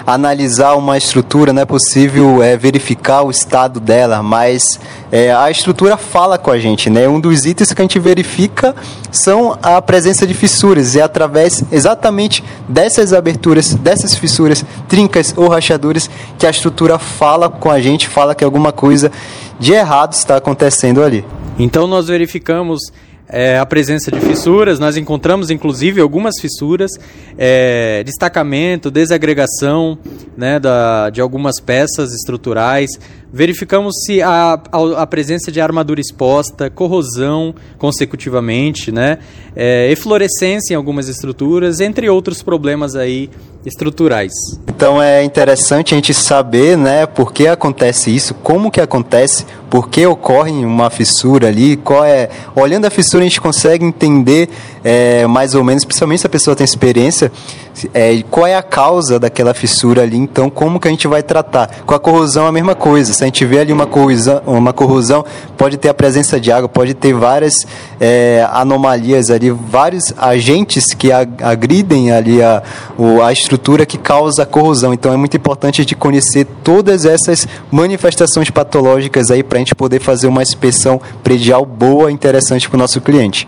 analisar 0.07 0.75
uma 0.75 0.97
estrutura, 0.97 1.51
não 1.51 1.63
é 1.63 1.65
possível 1.65 2.41
é, 2.41 2.55
verificar 2.55 3.23
o 3.23 3.29
estado 3.29 3.77
dela, 3.77 4.23
mas 4.23 4.79
é, 5.11 5.33
a 5.33 5.51
estrutura 5.51 5.97
fala 5.97 6.37
com 6.37 6.49
a 6.49 6.57
gente, 6.57 6.89
né? 6.89 7.09
Um 7.09 7.19
dos 7.19 7.45
itens 7.45 7.73
que 7.73 7.81
a 7.81 7.83
gente 7.83 7.99
verifica 7.99 8.73
são 9.11 9.59
a 9.61 9.81
presença 9.81 10.25
de 10.25 10.33
fissuras 10.33 10.95
e 10.95 10.99
é 10.99 11.03
através 11.03 11.61
exatamente 11.73 12.41
dessas 12.69 13.11
aberturas, 13.11 13.73
dessas 13.73 14.15
fissuras, 14.15 14.63
trincas 14.87 15.33
ou 15.35 15.49
rachaduras 15.49 16.09
que 16.39 16.47
a 16.47 16.49
estrutura 16.49 16.97
fala 16.97 17.49
com 17.49 17.69
a 17.69 17.81
gente, 17.81 18.07
fala 18.07 18.33
que 18.33 18.45
alguma 18.45 18.71
coisa 18.71 19.11
de 19.59 19.73
errado 19.73 20.13
está 20.13 20.37
acontecendo 20.37 21.03
ali. 21.03 21.25
Então 21.59 21.85
nós 21.85 22.07
verificamos 22.07 22.93
é, 23.29 23.57
a 23.57 23.65
presença 23.65 24.12
de 24.12 24.19
fissuras. 24.19 24.79
Nós 24.79 24.98
encontramos, 24.98 25.50
inclusive, 25.50 26.00
algumas 26.01 26.39
fissuras, 26.39 26.91
é, 27.38 28.03
destacamento, 28.03 28.89
desagregação 28.89 29.98
né, 30.36 30.60
da, 30.60 31.10
de 31.10 31.22
algumas 31.22 31.60
peças 31.60 32.13
estruturais. 32.13 32.89
Verificamos 33.31 33.93
se 34.05 34.22
a, 34.22 34.53
a, 34.98 35.05
presença 35.05 35.51
de 35.51 35.60
armadura 35.60 36.00
exposta, 36.00 36.69
corrosão 36.69 37.53
consecutivamente, 37.77 38.89
né, 38.89 39.17
é, 39.53 39.91
eflorescência 39.91 40.74
em 40.74 40.77
algumas 40.77 41.10
estruturas, 41.10 41.81
entre 41.81 42.10
outros 42.10 42.41
problemas 42.41 42.96
aí 42.96 43.29
estruturais. 43.65 44.31
Então 44.67 45.01
é 45.01 45.24
interessante 45.24 45.93
a 45.93 45.98
gente 45.98 46.13
saber, 46.13 46.77
né, 46.77 47.05
por 47.05 47.34
que 47.34 47.48
acontece 47.48 48.15
isso, 48.15 48.34
como 48.36 48.72
que 48.72 48.79
acontece, 48.79 49.46
por 49.69 49.89
que 49.89 50.05
ocorre 50.05 50.51
uma 50.65 50.89
fissura 50.89 51.47
ali, 51.47 51.77
qual 51.77 52.03
é. 52.03 52.29
Olhando 52.55 52.86
a 52.86 52.89
fissura 52.89 53.24
a 53.24 53.27
gente 53.27 53.41
consegue 53.41 53.86
entender 53.86 54.50
é, 54.83 55.27
mais 55.27 55.53
ou 55.55 55.63
menos, 55.63 55.83
principalmente 55.83 56.21
se 56.21 56.27
a 56.27 56.29
pessoa 56.29 56.55
tem 56.55 56.63
experiência, 56.63 57.31
é, 57.93 58.24
qual 58.31 58.47
é 58.47 58.55
a 58.55 58.63
causa 58.63 59.19
daquela 59.19 59.53
fissura 59.53 60.01
ali, 60.01 60.17
então 60.17 60.50
como 60.50 60.79
que 60.79 60.88
a 60.88 60.91
gente 60.91 61.07
vai 61.07 61.21
tratar. 61.21 61.69
Com 61.86 61.93
a 61.93 62.00
corrosão 62.00 62.47
a 62.47 62.51
mesma 62.51 62.74
coisa, 62.74 63.13
se 63.13 63.24
a 63.24 63.27
gente 63.27 63.45
vê 63.45 63.59
ali 63.59 63.74
uma 63.74 63.86
corrosão, 63.86 64.41
uma 64.45 64.74
corrosão 64.74 65.25
pode 65.57 65.77
ter 65.77 65.89
a 65.89 65.93
presença 65.93 66.39
de 66.39 66.51
água, 66.51 66.69
pode 66.69 66.93
ter 66.93 67.13
várias 67.13 67.67
é, 68.00 68.47
anomalias 68.51 69.29
ali, 69.29 69.51
vários 69.51 70.13
agentes 70.17 70.93
que 70.93 71.12
agridem 71.12 72.12
ali 72.12 72.41
a, 72.41 72.63
a 73.25 73.31
estrutura 73.31 73.86
que 73.86 73.97
causa 73.97 74.43
a 74.43 74.45
corrosão. 74.45 74.93
Então 74.93 75.13
é 75.13 75.17
muito 75.17 75.36
importante 75.36 75.77
gente 75.77 75.95
conhecer 75.95 76.45
todas 76.63 77.05
essas 77.05 77.47
manifestações 77.71 78.50
patológicas 78.50 79.29
aí 79.29 79.43
para 79.43 79.56
a 79.57 79.59
gente 79.59 79.75
poder 79.75 79.99
fazer 79.99 80.27
uma 80.27 80.41
inspeção 80.41 81.01
predial 81.23 81.65
boa 81.65 82.09
e 82.09 82.13
interessante 82.13 82.69
para 82.69 82.75
o 82.75 82.79
nosso 82.79 83.01
cliente. 83.01 83.47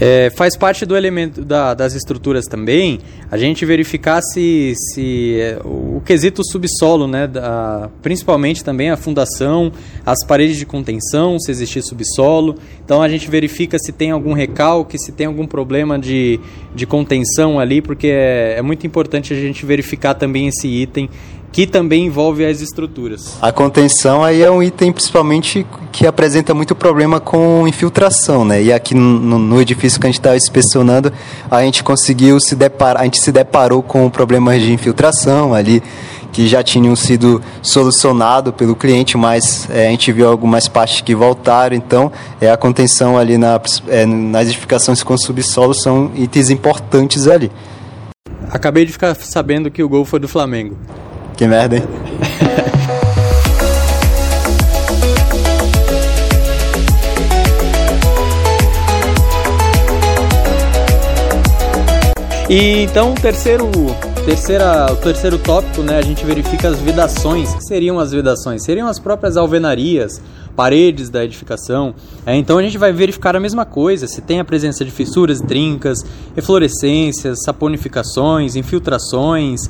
É, 0.00 0.28
faz 0.30 0.56
parte 0.56 0.84
do 0.84 0.96
elemento 0.96 1.44
da, 1.44 1.72
das 1.72 1.94
estruturas 1.94 2.46
também 2.46 2.98
a 3.30 3.38
gente 3.38 3.64
verificar 3.64 4.20
se, 4.22 4.74
se 4.76 5.38
é, 5.40 5.60
o 5.64 6.02
quesito 6.04 6.42
subsolo, 6.44 7.06
né, 7.06 7.28
da, 7.28 7.88
principalmente 8.02 8.64
também 8.64 8.90
a 8.90 8.96
fundação, 8.96 9.72
as 10.04 10.24
paredes 10.26 10.56
de 10.56 10.66
contenção, 10.66 11.38
se 11.38 11.50
existir 11.50 11.82
subsolo. 11.82 12.56
Então 12.84 13.02
a 13.02 13.08
gente 13.08 13.30
verifica 13.30 13.78
se 13.78 13.92
tem 13.92 14.10
algum 14.10 14.32
recalque, 14.32 14.98
se 14.98 15.12
tem 15.12 15.26
algum 15.26 15.46
problema 15.46 15.98
de, 15.98 16.40
de 16.74 16.86
contenção 16.86 17.60
ali, 17.60 17.80
porque 17.80 18.08
é, 18.08 18.56
é 18.58 18.62
muito 18.62 18.86
importante 18.86 19.32
a 19.32 19.36
gente 19.36 19.64
verificar 19.64 20.14
também 20.14 20.48
esse 20.48 20.66
item 20.66 21.08
que 21.54 21.68
também 21.68 22.06
envolve 22.06 22.44
as 22.44 22.60
estruturas. 22.60 23.38
A 23.40 23.52
contenção 23.52 24.24
aí 24.24 24.42
é 24.42 24.50
um 24.50 24.60
item 24.60 24.90
principalmente 24.90 25.64
que 25.92 26.04
apresenta 26.04 26.52
muito 26.52 26.74
problema 26.74 27.20
com 27.20 27.68
infiltração, 27.68 28.44
né? 28.44 28.60
E 28.60 28.72
aqui 28.72 28.92
no, 28.92 29.38
no 29.38 29.60
edifício 29.60 30.00
que 30.00 30.06
a 30.08 30.10
gente 30.10 30.18
estava 30.18 30.36
inspecionando, 30.36 31.12
a 31.48 31.62
gente 31.62 31.84
conseguiu 31.84 32.40
se 32.40 32.56
deparar, 32.56 33.02
a 33.02 33.04
gente 33.04 33.20
se 33.20 33.30
deparou 33.30 33.84
com 33.84 34.10
problemas 34.10 34.60
de 34.60 34.72
infiltração 34.72 35.54
ali 35.54 35.80
que 36.32 36.48
já 36.48 36.60
tinham 36.60 36.96
sido 36.96 37.40
solucionado 37.62 38.52
pelo 38.52 38.74
cliente, 38.74 39.16
mas 39.16 39.70
é, 39.70 39.86
a 39.86 39.90
gente 39.90 40.10
viu 40.10 40.28
algumas 40.28 40.66
partes 40.66 41.02
que 41.02 41.14
voltaram, 41.14 41.76
então 41.76 42.10
é 42.40 42.50
a 42.50 42.56
contenção 42.56 43.16
ali 43.16 43.38
na, 43.38 43.60
é, 43.86 44.04
nas 44.04 44.48
edificações 44.48 45.04
com 45.04 45.16
subsolo 45.16 45.72
são 45.72 46.10
itens 46.16 46.50
importantes 46.50 47.28
ali. 47.28 47.48
Acabei 48.50 48.84
de 48.84 48.90
ficar 48.90 49.14
sabendo 49.14 49.70
que 49.70 49.84
o 49.84 49.88
gol 49.88 50.04
foi 50.04 50.18
do 50.18 50.26
Flamengo. 50.26 50.76
Que 51.36 51.48
merda, 51.48 51.76
hein? 51.76 51.82
E 62.48 62.84
então, 62.84 63.14
terceiro, 63.14 63.68
terceira, 64.24 64.86
o 64.90 64.96
terceiro 64.96 65.38
tópico, 65.38 65.82
né, 65.82 65.98
a 65.98 66.02
gente 66.02 66.24
verifica 66.24 66.68
as 66.68 66.80
vedações. 66.80 67.52
O 67.52 67.58
que 67.58 67.64
seriam 67.64 68.00
as 68.00 68.10
vedações? 68.10 68.64
Seriam 68.64 68.88
as 68.88 68.98
próprias 68.98 69.36
alvenarias, 69.36 70.20
paredes 70.56 71.10
da 71.10 71.22
edificação. 71.22 71.94
É, 72.24 72.34
então 72.34 72.56
a 72.56 72.62
gente 72.62 72.78
vai 72.78 72.90
verificar 72.90 73.36
a 73.36 73.40
mesma 73.40 73.66
coisa, 73.66 74.06
se 74.06 74.22
tem 74.22 74.40
a 74.40 74.44
presença 74.44 74.82
de 74.82 74.90
fissuras, 74.90 75.42
trincas, 75.42 75.98
eflorescências, 76.34 77.42
saponificações, 77.44 78.56
infiltrações, 78.56 79.68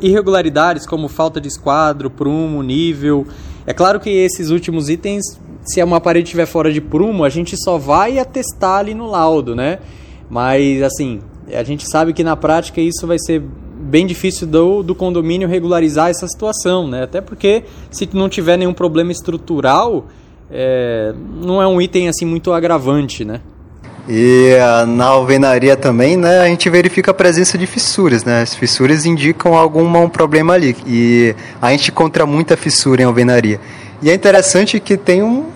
irregularidades 0.00 0.86
como 0.86 1.08
falta 1.08 1.40
de 1.40 1.48
esquadro, 1.48 2.08
prumo, 2.08 2.62
nível. 2.62 3.26
É 3.66 3.74
claro 3.74 3.98
que 3.98 4.10
esses 4.10 4.50
últimos 4.50 4.88
itens, 4.88 5.24
se 5.64 5.82
uma 5.82 6.00
parede 6.00 6.28
estiver 6.28 6.46
fora 6.46 6.72
de 6.72 6.80
prumo, 6.80 7.24
a 7.24 7.28
gente 7.28 7.56
só 7.56 7.76
vai 7.76 8.20
atestar 8.20 8.78
ali 8.78 8.94
no 8.94 9.08
laudo, 9.08 9.56
né? 9.56 9.80
Mas 10.30 10.82
assim, 10.82 11.20
a 11.52 11.64
gente 11.64 11.84
sabe 11.88 12.12
que 12.12 12.22
na 12.22 12.36
prática 12.36 12.80
isso 12.80 13.04
vai 13.04 13.18
ser 13.18 13.42
bem 13.88 14.06
difícil 14.06 14.46
do, 14.46 14.82
do 14.82 14.94
condomínio 14.94 15.48
regularizar 15.48 16.10
essa 16.10 16.28
situação, 16.28 16.86
né? 16.86 17.04
Até 17.04 17.20
porque 17.20 17.64
se 17.90 18.08
não 18.12 18.28
tiver 18.28 18.56
nenhum 18.56 18.74
problema 18.74 19.10
estrutural, 19.10 20.06
é, 20.50 21.14
não 21.40 21.60
é 21.60 21.66
um 21.66 21.80
item 21.80 22.08
assim 22.08 22.24
muito 22.24 22.52
agravante, 22.52 23.24
né? 23.24 23.40
E 24.08 24.54
uh, 24.54 24.86
na 24.86 25.06
alvenaria 25.06 25.76
também, 25.76 26.16
né, 26.16 26.40
a 26.40 26.46
gente 26.46 26.70
verifica 26.70 27.10
a 27.10 27.14
presença 27.14 27.58
de 27.58 27.66
fissuras, 27.66 28.24
né? 28.24 28.40
As 28.40 28.54
fissuras 28.54 29.04
indicam 29.04 29.54
algum 29.54 29.84
um 29.84 30.08
problema 30.08 30.54
ali. 30.54 30.74
E 30.86 31.34
a 31.60 31.70
gente 31.72 31.90
encontra 31.90 32.24
muita 32.24 32.56
fissura 32.56 33.02
em 33.02 33.04
alvenaria. 33.04 33.60
E 34.00 34.08
é 34.08 34.14
interessante 34.14 34.80
que 34.80 34.96
tem 34.96 35.22
um 35.22 35.46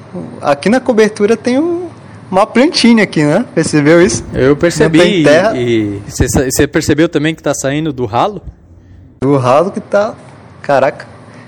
aqui 0.40 0.68
na 0.68 0.80
cobertura 0.80 1.36
tem 1.36 1.58
um 1.58 1.88
uma 2.32 2.46
plantinha 2.46 3.04
aqui, 3.04 3.22
né? 3.22 3.44
Percebeu 3.54 4.00
isso? 4.02 4.24
Eu 4.32 4.56
percebi. 4.56 5.22
E 5.54 6.00
você 6.06 6.66
percebeu 6.66 7.06
também 7.06 7.34
que 7.34 7.40
está 7.40 7.52
saindo 7.52 7.92
do 7.92 8.06
ralo? 8.06 8.40
Do 9.20 9.36
ralo 9.36 9.70
que 9.70 9.80
tá. 9.80 10.14
Caraca. 10.62 11.06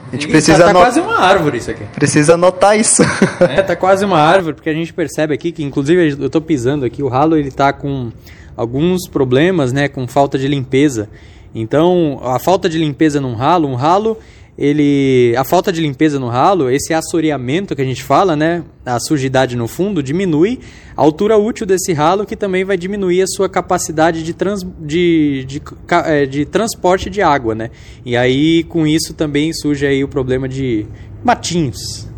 A 0.09 0.15
gente 0.15 0.27
e 0.27 0.31
precisa 0.31 0.59
tá, 0.59 0.67
tá 0.67 0.73
quase 0.75 1.01
uma 1.01 1.19
árvore 1.19 1.57
isso 1.57 1.71
aqui. 1.71 1.85
Precisa 1.95 2.35
anotar 2.35 2.79
isso. 2.79 3.03
é, 3.41 3.63
tá 3.63 3.75
quase 3.75 4.05
uma 4.05 4.21
árvore, 4.21 4.55
porque 4.55 4.69
a 4.69 4.75
gente 4.75 4.93
percebe 4.93 5.33
aqui 5.33 5.51
que, 5.53 5.65
inclusive, 5.65 6.17
eu 6.21 6.27
estou 6.27 6.43
pisando 6.43 6.85
aqui, 6.85 7.03
o 7.03 7.09
ralo 7.09 7.37
ele 7.37 7.51
tá 7.51 7.73
com 7.73 8.13
alguns 8.55 9.09
problemas, 9.09 9.73
né? 9.73 9.89
Com 9.89 10.07
falta 10.07 10.39
de 10.39 10.47
limpeza. 10.47 11.09
Então, 11.55 12.21
a 12.23 12.39
falta 12.39 12.69
de 12.69 12.77
limpeza 12.77 13.23
num 13.23 13.35
ralo, 13.35 13.69
um 13.69 13.75
ralo 13.75 14.19
ele 14.57 15.35
a 15.37 15.45
falta 15.45 15.73
de 15.73 15.81
limpeza 15.81 16.19
no 16.19 16.29
ralo, 16.29 16.71
esse 16.71 16.95
assoreamento 16.95 17.75
que 17.75 17.83
a 17.83 17.85
gente 17.85 18.03
fala, 18.03 18.37
né, 18.37 18.63
a 18.87 19.01
sujidade 19.01 19.57
no 19.57 19.67
fundo 19.67 20.03
diminui 20.03 20.61
a 20.97 21.03
altura 21.03 21.37
útil 21.37 21.67
desse 21.67 21.93
ralo, 21.93 22.25
que 22.25 22.37
também 22.37 22.65
vai 22.65 22.77
diminuir 22.77 23.23
a 23.23 23.27
sua 23.27 23.49
capacidade 23.49 24.23
de, 24.23 24.33
trans, 24.33 24.63
de, 24.81 25.45
de, 25.47 25.59
de, 25.59 25.63
é, 26.07 26.27
de 26.27 26.45
transporte 26.45 27.11
de 27.11 27.21
água, 27.21 27.55
né? 27.55 27.71
E 28.05 28.17
aí 28.17 28.63
com 28.65 28.87
isso 28.87 29.13
também 29.13 29.53
surge 29.53 29.87
aí 29.87 30.05
o 30.05 30.09
problema 30.09 30.49
de 30.49 30.87
matinhos. 31.25 32.09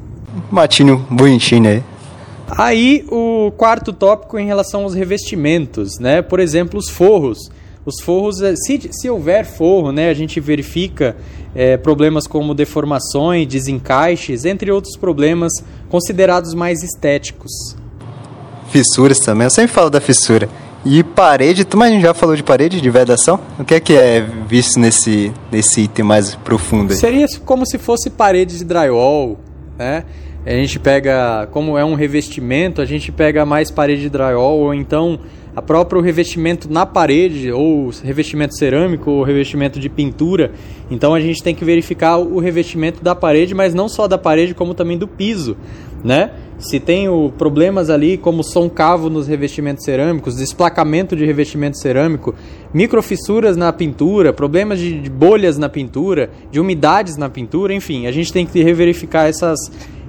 Matinho 0.51 1.07
bonitinho 1.11 1.71
aí. 1.71 1.83
Aí 2.49 3.05
o 3.11 3.51
quarto 3.57 3.93
tópico 3.93 4.39
em 4.39 4.47
relação 4.47 4.83
aos 4.83 4.95
revestimentos, 4.95 5.99
né? 5.99 6.23
Por 6.23 6.39
exemplo, 6.39 6.79
os 6.79 6.89
forros. 6.89 7.51
Os 7.87 8.03
forros, 8.03 8.43
é, 8.43 8.57
se, 8.57 8.91
se 8.91 9.09
houver 9.09 9.47
forro, 9.47 9.93
né, 9.93 10.11
a 10.11 10.15
gente 10.15 10.41
verifica 10.41 11.17
é, 11.55 11.77
problemas 11.77 12.27
como 12.27 12.53
deformações, 12.53 13.47
desencaixes, 13.47 14.45
entre 14.45 14.73
outros 14.73 14.97
problemas 14.97 15.53
considerados 15.89 16.53
mais 16.53 16.83
estéticos. 16.83 17.53
Fissuras 18.71 19.19
também, 19.21 19.45
eu 19.45 19.51
sempre 19.51 19.73
falo 19.73 19.89
da 19.89 20.01
fissura. 20.01 20.49
E 20.85 21.05
parede, 21.05 21.65
tu 21.65 21.77
mas 21.77 22.01
já 22.03 22.13
falou 22.13 22.35
de 22.35 22.43
parede, 22.43 22.81
de 22.81 22.91
vedação? 22.91 23.39
O 23.59 23.65
que 23.65 23.75
é 23.75 23.81
que 23.81 23.93
é 23.93 24.21
visto 24.21 24.81
nesse, 24.81 25.33
nesse 25.51 25.83
item 25.83 26.05
mais 26.05 26.35
profundo? 26.35 26.93
Aí? 26.93 26.99
Seria 26.99 27.27
como 27.45 27.65
se 27.65 27.79
fosse 27.79 28.11
parede 28.11 28.59
de 28.59 28.65
drywall, 28.65 29.39
né? 29.79 30.05
A 30.45 30.51
gente 30.51 30.79
pega, 30.79 31.49
como 31.51 31.77
é 31.77 31.85
um 31.85 31.95
revestimento, 31.95 32.81
a 32.81 32.85
gente 32.85 33.11
pega 33.11 33.45
mais 33.45 33.69
parede 33.69 34.03
de 34.03 34.11
drywall 34.11 34.61
ou 34.61 34.73
então 34.73 35.19
a 35.57 35.63
próprio 35.63 36.03
revestimento 36.03 36.71
na 36.71 36.85
parede, 36.85 37.51
ou 37.51 37.89
revestimento 38.05 38.55
cerâmico, 38.55 39.11
ou 39.11 39.23
revestimento 39.23 39.81
de 39.81 39.89
pintura. 39.89 40.53
Então 40.91 41.15
a 41.15 41.21
gente 41.21 41.43
tem 41.43 41.55
que 41.55 41.65
verificar 41.65 42.19
o 42.19 42.39
revestimento 42.39 43.03
da 43.03 43.15
parede, 43.15 43.55
mas 43.55 43.73
não 43.73 43.89
só 43.89 44.07
da 44.07 44.19
parede, 44.19 44.55
como 44.55 44.75
também 44.75 44.99
do 44.99 45.09
piso, 45.09 45.57
né? 46.05 46.31
Se 46.59 46.79
tem 46.79 47.09
o, 47.09 47.33
problemas 47.37 47.89
ali, 47.89 48.19
como 48.19 48.45
som 48.45 48.69
cavo 48.69 49.09
nos 49.09 49.27
revestimentos 49.27 49.85
cerâmicos, 49.85 50.37
desplacamento 50.37 51.17
de 51.17 51.25
revestimento 51.25 51.79
cerâmico, 51.79 52.35
microfissuras 52.73 53.57
na 53.57 53.73
pintura, 53.73 54.35
problemas 54.35 54.79
de, 54.79 55.01
de 55.01 55.11
bolhas 55.11 55.57
na 55.57 55.71
pintura, 55.71 56.31
de 56.51 56.61
umidades 56.61 57.17
na 57.17 57.31
pintura, 57.31 57.73
enfim, 57.73 58.07
a 58.07 58.13
gente 58.13 58.31
tem 58.31 58.45
que 58.45 58.63
reverificar 58.63 59.27
essas 59.27 59.59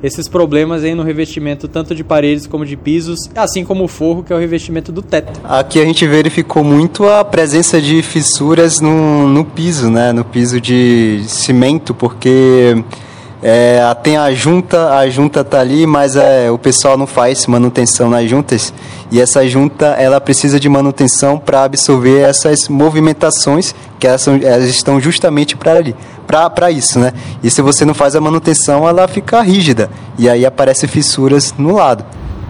esses 0.02 0.28
problemas 0.28 0.84
aí 0.84 0.94
no 0.94 1.04
revestimento 1.04 1.68
tanto 1.68 1.96
de 1.96 2.04
paredes 2.04 2.48
como 2.48 2.66
de 2.66 2.76
pisos, 2.76 3.30
assim 3.36 3.64
como 3.64 3.84
o 3.84 3.88
forro, 3.88 4.24
que 4.24 4.32
é 4.32 4.36
o 4.36 4.40
revestimento 4.40 4.92
do 4.92 5.02
teto. 5.02 5.40
Aqui 5.44 5.80
a 5.80 5.86
gente 5.86 6.06
verificou 6.08 6.64
muito 6.64 7.08
a 7.08 7.24
presença 7.24 7.82
de 7.82 8.02
fissuras 8.02 8.80
no, 8.80 9.28
no 9.28 9.46
piso, 9.46 9.90
né? 9.90 10.12
No 10.12 10.24
piso 10.24 10.62
de 10.62 11.22
cimento, 11.28 11.94
porque 11.94 12.84
É, 13.50 13.80
tem 14.04 14.18
a 14.18 14.34
junta, 14.34 14.94
a 14.98 15.10
junta 15.10 15.42
tá 15.42 15.62
ali, 15.62 15.88
mas 15.88 16.18
é, 16.18 16.52
o 16.52 16.58
pessoal 16.58 16.98
não 16.98 17.08
faz 17.08 17.48
manutenção 17.48 18.10
nas 18.10 18.30
juntas 18.30 18.74
e 19.10 19.22
essa 19.22 19.48
junta 19.48 19.86
ela 19.86 20.20
precisa 20.20 20.60
de 20.60 20.68
manutenção 20.68 21.40
para 21.40 21.64
absorver 21.64 22.20
essas 22.20 22.68
movimentações 22.68 23.74
que 23.98 24.06
elas, 24.06 24.22
são, 24.22 24.36
elas 24.36 24.68
estão 24.68 25.00
justamente 25.00 25.56
para 25.56 25.72
ali, 25.76 25.96
para 26.28 26.70
isso, 26.70 27.00
né? 27.00 27.14
E 27.42 27.50
se 27.50 27.62
você 27.62 27.86
não 27.86 27.94
faz 27.94 28.18
a 28.18 28.20
manutenção, 28.20 28.86
ela 28.86 29.08
fica 29.08 29.42
rígida 29.42 29.90
e 30.20 30.28
aí 30.28 30.46
aparecem 30.46 30.90
fissuras 30.90 31.56
no 31.58 31.74
lado. 31.76 32.04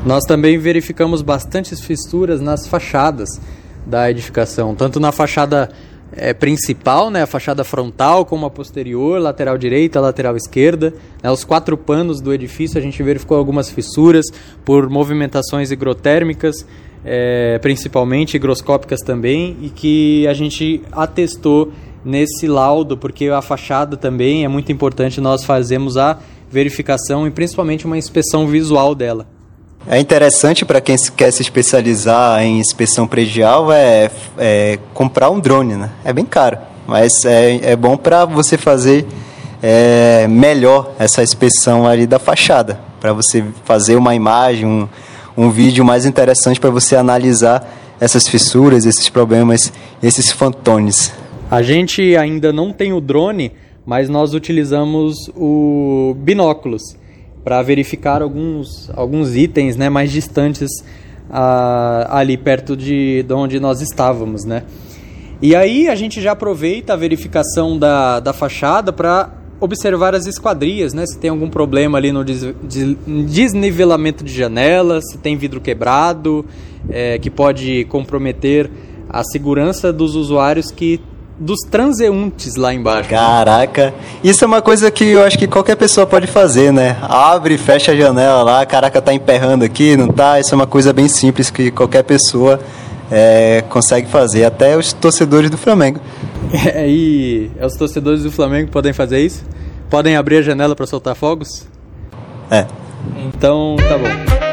Nós 0.04 0.24
também 0.24 0.58
verificamos 0.58 1.22
bastantes 1.22 1.80
fissuras 1.80 2.42
nas 2.42 2.66
fachadas 2.66 3.40
da 3.86 4.10
edificação, 4.10 4.74
tanto 4.74 5.00
na 5.00 5.12
fachada 5.12 5.70
é, 6.12 6.34
principal, 6.34 7.10
né, 7.10 7.24
a 7.24 7.28
fachada 7.28 7.64
frontal, 7.64 8.26
como 8.26 8.46
a 8.46 8.50
posterior, 8.50 9.20
lateral 9.20 9.58
direita, 9.58 10.00
lateral 10.00 10.36
esquerda. 10.36 10.94
Né, 11.22 11.30
os 11.30 11.44
quatro 11.44 11.78
panos 11.78 12.22
do 12.22 12.34
edifício 12.34 12.78
a 12.78 12.82
gente 12.82 13.02
verificou 13.04 13.38
algumas 13.38 13.70
fissuras 13.70 14.26
por 14.64 14.90
movimentações 14.90 15.72
higrotérmicas, 15.72 16.66
é, 17.06 17.60
principalmente 17.60 18.36
higroscópicas 18.36 19.02
também, 19.02 19.58
e 19.62 19.70
que 19.70 20.28
a 20.28 20.34
gente 20.34 20.82
atestou 20.92 21.72
nesse 22.04 22.48
laudo, 22.48 22.98
porque 22.98 23.28
a 23.28 23.42
fachada 23.42 23.98
também 23.98 24.46
é 24.46 24.48
muito 24.48 24.72
importante, 24.72 25.20
nós 25.20 25.44
fazemos 25.44 25.98
a 25.98 26.20
verificação 26.50 27.28
e 27.28 27.32
principalmente 27.32 27.86
uma 27.86 27.98
inspeção 27.98 28.48
visual 28.48 28.96
dela. 28.96 29.37
É 29.90 29.98
interessante 30.02 30.66
para 30.66 30.82
quem 30.82 30.98
quer 31.16 31.32
se 31.32 31.42
especializar 31.42 32.44
em 32.44 32.60
inspeção 32.60 33.08
predial 33.08 33.72
é, 33.72 34.12
é, 34.38 34.78
comprar 34.94 35.30
um 35.30 35.40
drone, 35.40 35.76
né? 35.76 35.90
É 36.04 36.12
bem 36.12 36.26
caro, 36.26 36.58
mas 36.86 37.24
é, 37.24 37.72
é 37.72 37.76
bom 37.76 37.96
para 37.96 38.26
você 38.26 38.58
fazer 38.58 39.08
é, 39.64 40.28
melhor 40.28 40.92
essa 41.00 41.24
inspeção 41.24 41.88
ali 41.88 42.06
da 42.06 42.20
fachada, 42.20 42.78
para 43.00 43.14
você 43.14 43.46
fazer 43.64 43.96
uma 43.96 44.14
imagem, 44.14 44.66
um, 44.66 44.90
um 45.38 45.50
vídeo 45.50 45.86
mais 45.86 46.06
interessante 46.06 46.60
para 46.60 46.70
você 46.70 46.98
analisar 46.98 47.66
essas 47.98 48.28
fissuras, 48.28 48.86
esses 48.86 49.08
problemas, 49.08 49.72
esses 50.04 50.30
fantones. 50.34 51.14
A 51.50 51.62
gente 51.62 52.14
ainda 52.18 52.52
não 52.52 52.74
tem 52.74 52.92
o 52.92 53.00
drone, 53.00 53.54
mas 53.86 54.10
nós 54.10 54.34
utilizamos 54.34 55.32
o 55.34 56.14
binóculos 56.18 56.97
para 57.48 57.62
verificar 57.62 58.22
alguns, 58.22 58.92
alguns 58.94 59.34
itens 59.34 59.78
né, 59.78 59.88
mais 59.88 60.12
distantes 60.12 60.70
ali 62.10 62.36
perto 62.36 62.76
de, 62.76 63.24
de 63.24 63.34
onde 63.34 63.58
nós 63.58 63.80
estávamos. 63.80 64.44
Né? 64.44 64.64
E 65.42 65.56
aí 65.56 65.88
a 65.88 65.96
gente 65.96 66.20
já 66.20 66.34
aproveita 66.34 66.92
a 66.92 66.98
verificação 66.98 67.80
da, 67.80 68.20
da 68.20 68.34
fachada 68.34 68.92
para 68.92 69.32
observar 69.62 70.14
as 70.14 70.26
esquadrias, 70.26 70.94
né? 70.94 71.06
Se 71.08 71.18
tem 71.18 71.30
algum 71.30 71.50
problema 71.50 71.98
ali 71.98 72.12
no 72.12 72.22
des, 72.26 72.54
desnivelamento 73.26 74.26
de 74.26 74.34
janelas, 74.34 75.06
se 75.10 75.18
tem 75.18 75.38
vidro 75.38 75.62
quebrado, 75.62 76.46
é, 76.90 77.18
que 77.18 77.30
pode 77.30 77.86
comprometer 77.86 78.70
a 79.10 79.24
segurança 79.24 79.94
dos 79.94 80.16
usuários 80.16 80.70
que 80.70 81.00
dos 81.40 81.60
transeuntes 81.70 82.56
lá 82.56 82.74
embaixo. 82.74 83.10
Caraca, 83.10 83.94
isso 84.24 84.44
é 84.44 84.48
uma 84.48 84.62
coisa 84.62 84.90
que 84.90 85.06
eu 85.06 85.24
acho 85.24 85.38
que 85.38 85.48
qualquer 85.48 85.76
pessoa 85.76 86.06
pode 86.08 86.28
fazer, 86.28 86.74
né? 86.74 86.98
Abre 87.02 87.56
e 87.56 87.58
fecha 87.58 87.92
a 87.92 87.96
janela 87.96 88.44
lá, 88.44 88.66
caraca, 88.66 89.02
tá 89.02 89.14
emperrando 89.14 89.64
aqui, 89.64 89.96
não 89.96 90.08
tá? 90.08 90.40
Isso 90.40 90.54
é 90.54 90.56
uma 90.56 90.68
coisa 90.68 90.92
bem 90.92 91.08
simples 91.08 91.50
que 91.50 91.70
qualquer 91.70 92.04
pessoa 92.04 92.60
é, 93.12 93.64
consegue 93.70 94.08
fazer, 94.08 94.46
até 94.46 94.78
os 94.78 94.94
torcedores 94.94 95.50
do 95.50 95.58
Flamengo. 95.58 96.00
É, 96.74 96.88
e 96.90 97.52
os 97.62 97.76
torcedores 97.76 98.24
do 98.24 98.32
Flamengo 98.32 98.72
podem 98.72 98.94
fazer 98.94 99.20
isso? 99.20 99.44
Podem 99.90 100.16
abrir 100.16 100.38
a 100.38 100.42
janela 100.42 100.76
para 100.76 100.86
soltar 100.86 101.16
fogos? 101.16 101.66
É. 102.50 102.66
Então, 103.24 103.76
tá 103.88 103.98
bom. 103.98 104.47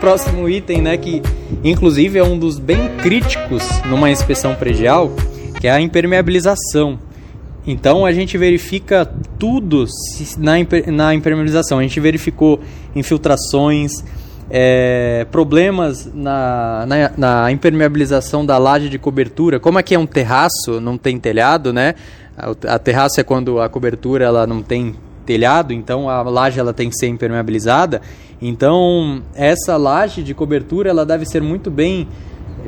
Próximo 0.00 0.48
item, 0.48 0.82
né, 0.82 0.96
que 0.96 1.22
inclusive 1.62 2.18
é 2.18 2.24
um 2.24 2.38
dos 2.38 2.58
bem 2.58 2.88
críticos 2.98 3.62
numa 3.86 4.10
inspeção 4.10 4.54
predial, 4.54 5.10
que 5.60 5.66
é 5.66 5.70
a 5.70 5.80
impermeabilização. 5.80 6.98
Então 7.66 8.06
a 8.06 8.12
gente 8.12 8.38
verifica 8.38 9.04
tudo 9.38 9.84
na, 10.38 10.52
na 10.86 11.14
impermeabilização. 11.14 11.78
A 11.78 11.82
gente 11.82 12.00
verificou 12.00 12.60
infiltrações, 12.96 13.92
é, 14.50 15.26
problemas 15.30 16.10
na, 16.14 16.86
na, 16.86 17.12
na, 17.16 17.52
impermeabilização 17.52 18.46
da 18.46 18.56
laje 18.56 18.88
de 18.88 18.98
cobertura. 18.98 19.60
Como 19.60 19.78
aqui 19.78 19.94
é 19.94 19.98
um 19.98 20.06
terraço, 20.06 20.80
não 20.80 20.96
tem 20.96 21.18
telhado, 21.18 21.72
né? 21.72 21.94
A, 22.36 22.74
a 22.74 22.78
terraço 22.78 23.20
é 23.20 23.22
quando 23.24 23.60
a 23.60 23.68
cobertura 23.68 24.24
ela 24.24 24.46
não 24.46 24.62
tem 24.62 24.94
telhado, 25.26 25.74
então 25.74 26.08
a 26.08 26.22
laje 26.22 26.58
ela 26.58 26.72
tem 26.72 26.88
que 26.88 26.96
ser 26.96 27.08
impermeabilizada. 27.08 28.00
Então, 28.40 29.22
essa 29.34 29.76
laje 29.76 30.22
de 30.22 30.32
cobertura 30.32 30.90
ela 30.90 31.04
deve 31.04 31.26
ser 31.26 31.42
muito 31.42 31.70
bem 31.70 32.08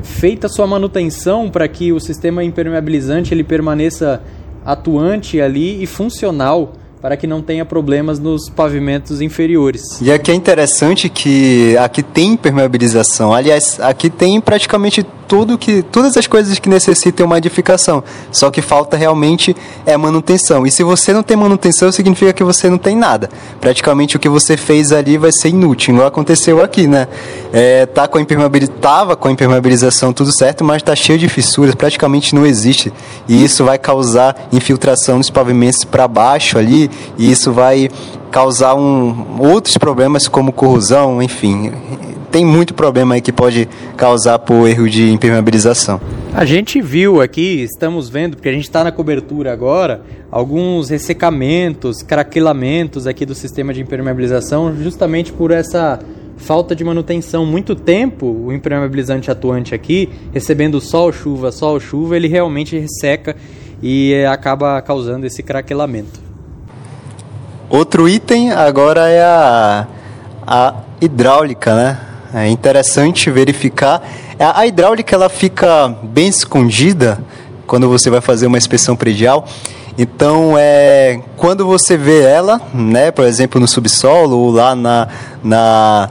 feita 0.02 0.48
sua 0.48 0.66
manutenção 0.66 1.50
para 1.50 1.68
que 1.68 1.92
o 1.92 2.00
sistema 2.00 2.42
impermeabilizante 2.42 3.32
ele 3.32 3.44
permaneça 3.44 4.22
atuante 4.64 5.40
ali 5.40 5.82
e 5.82 5.86
funcional 5.86 6.72
para 7.00 7.16
que 7.16 7.26
não 7.26 7.40
tenha 7.40 7.64
problemas 7.64 8.18
nos 8.18 8.48
pavimentos 8.48 9.20
inferiores. 9.20 10.00
E 10.02 10.12
aqui 10.12 10.30
é 10.30 10.34
interessante 10.34 11.08
que 11.08 11.76
aqui 11.78 12.02
tem 12.02 12.32
impermeabilização. 12.32 13.32
Aliás, 13.32 13.80
aqui 13.80 14.10
tem 14.10 14.40
praticamente 14.40 15.04
tudo 15.30 15.56
que 15.56 15.80
todas 15.80 16.16
as 16.16 16.26
coisas 16.26 16.58
que 16.58 16.68
necessitam 16.68 17.24
uma 17.24 17.38
edificação. 17.38 18.02
Só 18.32 18.50
que 18.50 18.60
falta 18.60 18.96
realmente 18.96 19.54
é 19.86 19.96
manutenção. 19.96 20.66
E 20.66 20.72
se 20.72 20.82
você 20.82 21.12
não 21.12 21.22
tem 21.22 21.36
manutenção, 21.36 21.92
significa 21.92 22.32
que 22.32 22.42
você 22.42 22.68
não 22.68 22.76
tem 22.76 22.96
nada. 22.96 23.30
Praticamente 23.60 24.16
o 24.16 24.18
que 24.18 24.28
você 24.28 24.56
fez 24.56 24.90
ali 24.90 25.16
vai 25.16 25.30
ser 25.30 25.50
inútil. 25.50 25.94
Não 25.94 26.04
aconteceu 26.04 26.60
aqui, 26.60 26.88
né? 26.88 27.06
É, 27.52 27.86
tá 27.86 28.08
com 28.08 28.18
a 28.18 28.24
tava 28.80 29.14
com 29.14 29.28
a 29.28 29.30
impermeabilização 29.30 30.12
tudo 30.12 30.36
certo, 30.36 30.64
mas 30.64 30.78
está 30.78 30.96
cheio 30.96 31.18
de 31.18 31.28
fissuras, 31.28 31.76
praticamente 31.76 32.34
não 32.34 32.44
existe. 32.44 32.92
E 33.28 33.44
isso 33.44 33.64
vai 33.64 33.78
causar 33.78 34.48
infiltração 34.52 35.18
nos 35.18 35.30
pavimentos 35.30 35.84
para 35.84 36.08
baixo 36.08 36.58
ali, 36.58 36.89
e 37.18 37.30
isso 37.30 37.52
vai 37.52 37.88
causar 38.30 38.74
um, 38.74 39.40
outros 39.40 39.76
problemas 39.76 40.28
como 40.28 40.52
corrosão, 40.52 41.22
enfim 41.22 41.72
tem 42.30 42.44
muito 42.44 42.72
problema 42.74 43.14
aí 43.14 43.20
que 43.20 43.32
pode 43.32 43.68
causar 43.96 44.38
por 44.38 44.68
erro 44.68 44.88
de 44.88 45.10
impermeabilização. 45.10 46.00
A 46.32 46.44
gente 46.44 46.80
viu 46.80 47.20
aqui, 47.20 47.62
estamos 47.62 48.08
vendo, 48.08 48.36
porque 48.36 48.48
a 48.48 48.52
gente 48.52 48.64
está 48.64 48.84
na 48.84 48.92
cobertura 48.92 49.52
agora, 49.52 50.02
alguns 50.30 50.88
ressecamentos, 50.88 52.02
craquelamentos 52.02 53.06
aqui 53.06 53.26
do 53.26 53.34
sistema 53.34 53.74
de 53.74 53.80
impermeabilização, 53.80 54.74
justamente 54.76 55.32
por 55.32 55.50
essa 55.50 55.98
falta 56.36 56.74
de 56.74 56.84
manutenção. 56.84 57.44
Muito 57.44 57.74
tempo 57.74 58.26
o 58.26 58.52
impermeabilizante 58.52 59.30
atuante 59.30 59.74
aqui, 59.74 60.08
recebendo 60.32 60.80
sol, 60.80 61.12
chuva, 61.12 61.50
sol, 61.50 61.80
chuva, 61.80 62.16
ele 62.16 62.28
realmente 62.28 62.78
resseca 62.78 63.34
e 63.82 64.24
acaba 64.24 64.80
causando 64.80 65.26
esse 65.26 65.42
craquelamento. 65.42 66.29
Outro 67.70 68.08
item 68.08 68.50
agora 68.50 69.08
é 69.08 69.22
a, 69.22 69.86
a 70.44 70.74
hidráulica, 71.00 71.72
né? 71.72 71.98
É 72.34 72.48
interessante 72.48 73.30
verificar. 73.30 74.02
A 74.38 74.66
hidráulica 74.66 75.14
ela 75.14 75.28
fica 75.28 75.88
bem 76.02 76.26
escondida 76.26 77.20
quando 77.68 77.88
você 77.88 78.10
vai 78.10 78.20
fazer 78.20 78.48
uma 78.48 78.58
inspeção 78.58 78.96
predial. 78.96 79.46
Então, 79.96 80.54
é, 80.58 81.20
quando 81.36 81.64
você 81.64 81.96
vê 81.96 82.22
ela, 82.22 82.60
né, 82.74 83.12
por 83.12 83.24
exemplo, 83.24 83.60
no 83.60 83.68
subsolo 83.68 84.36
ou 84.36 84.50
lá 84.50 84.74
na, 84.74 85.06
na, 85.42 86.10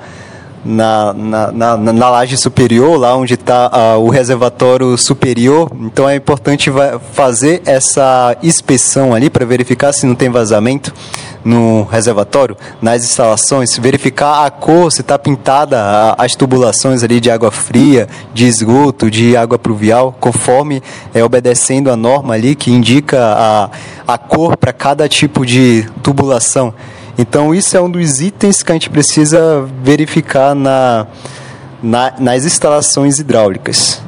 na, 0.63 1.13
na, 1.13 1.51
na, 1.51 1.77
na 1.77 2.09
laje 2.09 2.37
superior, 2.37 2.97
lá 2.97 3.15
onde 3.15 3.35
está 3.35 3.95
uh, 3.97 3.99
o 3.99 4.09
reservatório 4.09 4.97
superior, 4.97 5.71
então 5.79 6.07
é 6.07 6.15
importante 6.15 6.71
fazer 7.13 7.61
essa 7.65 8.35
inspeção 8.43 9.13
ali 9.13 9.29
para 9.29 9.45
verificar 9.45 9.93
se 9.93 10.05
não 10.05 10.15
tem 10.15 10.29
vazamento 10.29 10.93
no 11.43 11.83
reservatório, 11.83 12.57
nas 12.81 13.03
instalações, 13.03 13.77
verificar 13.77 14.45
a 14.45 14.51
cor, 14.51 14.91
se 14.91 15.01
está 15.01 15.17
pintada 15.17 16.13
as 16.17 16.35
tubulações 16.35 17.03
ali 17.03 17.19
de 17.19 17.31
água 17.31 17.49
fria, 17.49 18.07
de 18.33 18.45
esgoto, 18.45 19.09
de 19.09 19.37
água 19.37 19.57
pluvial, 19.57 20.15
conforme 20.19 20.83
é 21.13 21.23
obedecendo 21.23 21.89
a 21.89 21.95
norma 21.95 22.33
ali 22.33 22.55
que 22.55 22.71
indica 22.71 23.19
a, 23.23 23.69
a 24.05 24.17
cor 24.17 24.57
para 24.57 24.73
cada 24.73 25.07
tipo 25.07 25.45
de 25.45 25.87
tubulação. 26.03 26.73
Então 27.19 27.53
isso 27.53 27.75
é 27.75 27.81
um 27.81 27.91
dos 27.91 28.21
itens 28.21 28.63
que 28.63 28.71
a 28.71 28.75
gente 28.75 28.89
precisa 28.89 29.67
verificar 29.83 30.55
na, 30.55 31.05
na 31.83 32.13
nas 32.17 32.45
instalações 32.45 33.19
hidráulicas. 33.19 34.01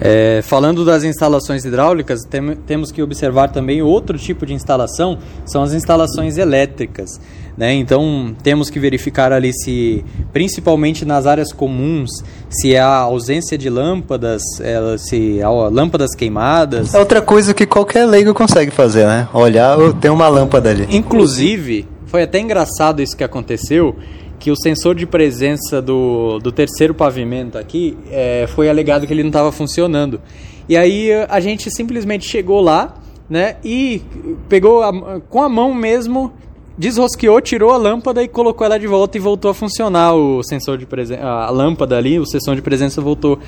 É, 0.00 0.40
falando 0.42 0.84
das 0.84 1.04
instalações 1.04 1.64
hidráulicas, 1.64 2.24
tem, 2.24 2.56
temos 2.66 2.90
que 2.90 3.00
observar 3.00 3.48
também 3.48 3.80
outro 3.80 4.18
tipo 4.18 4.44
de 4.44 4.54
instalação, 4.54 5.18
são 5.46 5.62
as 5.62 5.72
instalações 5.72 6.36
elétricas. 6.36 7.20
Né? 7.56 7.74
Então 7.74 8.34
temos 8.42 8.70
que 8.70 8.80
verificar 8.80 9.32
ali 9.32 9.52
se, 9.52 10.04
principalmente 10.32 11.04
nas 11.04 11.26
áreas 11.26 11.52
comuns, 11.52 12.10
se 12.50 12.76
há 12.76 12.88
ausência 12.88 13.56
de 13.56 13.70
lâmpadas, 13.70 14.42
é, 14.60 14.98
se 14.98 15.40
há 15.40 15.50
lâmpadas 15.50 16.12
queimadas. 16.12 16.92
É 16.92 16.98
outra 16.98 17.22
coisa 17.22 17.54
que 17.54 17.66
qualquer 17.66 18.04
leigo 18.04 18.34
consegue 18.34 18.72
fazer, 18.72 19.06
né? 19.06 19.28
Olhar, 19.32 19.76
tem 20.00 20.10
uma 20.10 20.26
lâmpada 20.26 20.70
ali. 20.70 20.88
Inclusive, 20.90 21.86
foi 22.08 22.22
até 22.22 22.40
engraçado 22.40 23.00
isso 23.00 23.16
que 23.16 23.22
aconteceu 23.22 23.96
que 24.38 24.50
o 24.50 24.56
sensor 24.56 24.94
de 24.94 25.06
presença 25.06 25.82
do, 25.82 26.38
do 26.38 26.52
terceiro 26.52 26.94
pavimento 26.94 27.58
aqui 27.58 27.96
é, 28.10 28.46
foi 28.48 28.68
alegado 28.68 29.06
que 29.06 29.12
ele 29.12 29.22
não 29.22 29.30
estava 29.30 29.50
funcionando. 29.50 30.20
E 30.68 30.76
aí 30.76 31.10
a 31.28 31.40
gente 31.40 31.70
simplesmente 31.70 32.28
chegou 32.28 32.60
lá, 32.60 32.94
né, 33.28 33.56
e 33.64 34.02
pegou 34.48 34.82
a, 34.82 35.20
com 35.20 35.42
a 35.42 35.48
mão 35.48 35.74
mesmo, 35.74 36.32
desrosqueou, 36.78 37.40
tirou 37.40 37.72
a 37.72 37.76
lâmpada 37.76 38.22
e 38.22 38.28
colocou 38.28 38.64
ela 38.64 38.78
de 38.78 38.86
volta 38.86 39.18
e 39.18 39.20
voltou 39.20 39.50
a 39.50 39.54
funcionar 39.54 40.14
o 40.14 40.42
sensor 40.44 40.78
de 40.78 40.86
presença, 40.86 41.22
a 41.22 41.50
lâmpada 41.50 41.98
ali, 41.98 42.18
o 42.18 42.26
sensor 42.26 42.54
de 42.54 42.62
presença 42.62 43.00
voltou 43.00 43.38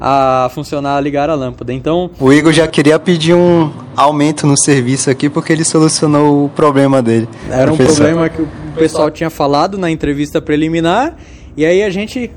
a 0.00 0.50
funcionar, 0.52 0.96
a 0.96 1.00
ligar 1.00 1.30
a 1.30 1.34
lâmpada. 1.34 1.72
Então, 1.72 2.10
o 2.18 2.32
Igor 2.32 2.52
já 2.52 2.66
queria 2.66 2.98
pedir 2.98 3.34
um 3.34 3.70
aumento 3.94 4.46
no 4.46 4.58
serviço 4.58 5.08
aqui 5.08 5.28
porque 5.28 5.52
ele 5.52 5.64
solucionou 5.64 6.46
o 6.46 6.48
problema 6.48 7.00
dele. 7.00 7.28
Era 7.48 7.66
professor. 7.66 7.92
um 7.92 7.94
problema 7.94 8.28
que 8.28 8.42
o 8.42 8.48
pessoal 8.74 9.10
tinha 9.10 9.30
falado 9.30 9.78
na 9.78 9.90
entrevista 9.90 10.42
preliminar. 10.42 11.14
E 11.60 11.66
aí 11.66 11.82
a 11.82 11.90
gente 11.90 12.30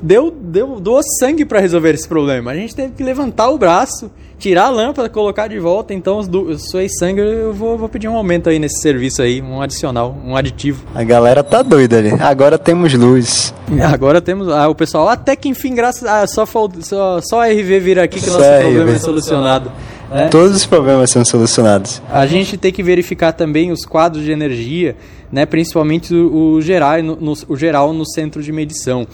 deu, 0.00 0.30
deu, 0.30 0.78
doou 0.78 1.00
sangue 1.18 1.44
para 1.44 1.58
resolver 1.58 1.92
esse 1.92 2.06
problema. 2.06 2.52
A 2.52 2.54
gente 2.54 2.72
teve 2.72 2.92
que 2.92 3.02
levantar 3.02 3.50
o 3.50 3.58
braço, 3.58 4.08
tirar 4.38 4.66
a 4.66 4.70
lâmpada, 4.70 5.08
colocar 5.08 5.48
de 5.48 5.58
volta. 5.58 5.92
Então, 5.92 6.18
os 6.18 6.70
suei 6.70 6.88
sangue, 6.88 7.20
eu 7.20 7.52
vou, 7.52 7.76
vou, 7.76 7.88
pedir 7.88 8.06
um 8.06 8.16
aumento 8.16 8.48
aí 8.48 8.60
nesse 8.60 8.80
serviço 8.80 9.22
aí, 9.22 9.42
um 9.42 9.60
adicional, 9.60 10.16
um 10.24 10.36
aditivo. 10.36 10.84
A 10.94 11.02
galera 11.02 11.42
tá 11.42 11.62
doida 11.62 11.98
ali. 11.98 12.10
Agora 12.20 12.56
temos 12.56 12.94
luz. 12.94 13.52
Agora 13.92 14.20
temos. 14.20 14.48
Ah, 14.50 14.68
o 14.68 14.74
pessoal, 14.76 15.08
até 15.08 15.34
que 15.34 15.48
enfim, 15.48 15.74
graças 15.74 16.04
a. 16.04 16.22
Ah, 16.22 16.26
só, 16.28 16.46
só, 16.80 17.20
só 17.20 17.40
a 17.42 17.48
RV 17.48 17.80
vir 17.80 17.98
aqui 17.98 18.20
que 18.20 18.30
o 18.30 18.32
nosso 18.34 18.60
problema 18.62 18.92
é 18.92 18.98
solucionado. 19.00 19.72
Né? 20.10 20.28
Todos 20.28 20.56
os 20.56 20.66
problemas 20.66 21.10
são 21.10 21.24
solucionados. 21.24 22.00
A 22.10 22.26
gente 22.26 22.56
tem 22.56 22.72
que 22.72 22.82
verificar 22.82 23.32
também 23.32 23.70
os 23.70 23.84
quadros 23.84 24.24
de 24.24 24.30
energia, 24.30 24.96
né, 25.30 25.44
principalmente 25.44 26.14
o, 26.14 26.54
o 26.54 26.62
geral, 26.62 27.02
no, 27.02 27.34
o 27.48 27.56
geral 27.56 27.92
no 27.92 28.06
centro 28.06 28.42
de 28.42 28.50
medição. 28.50 29.06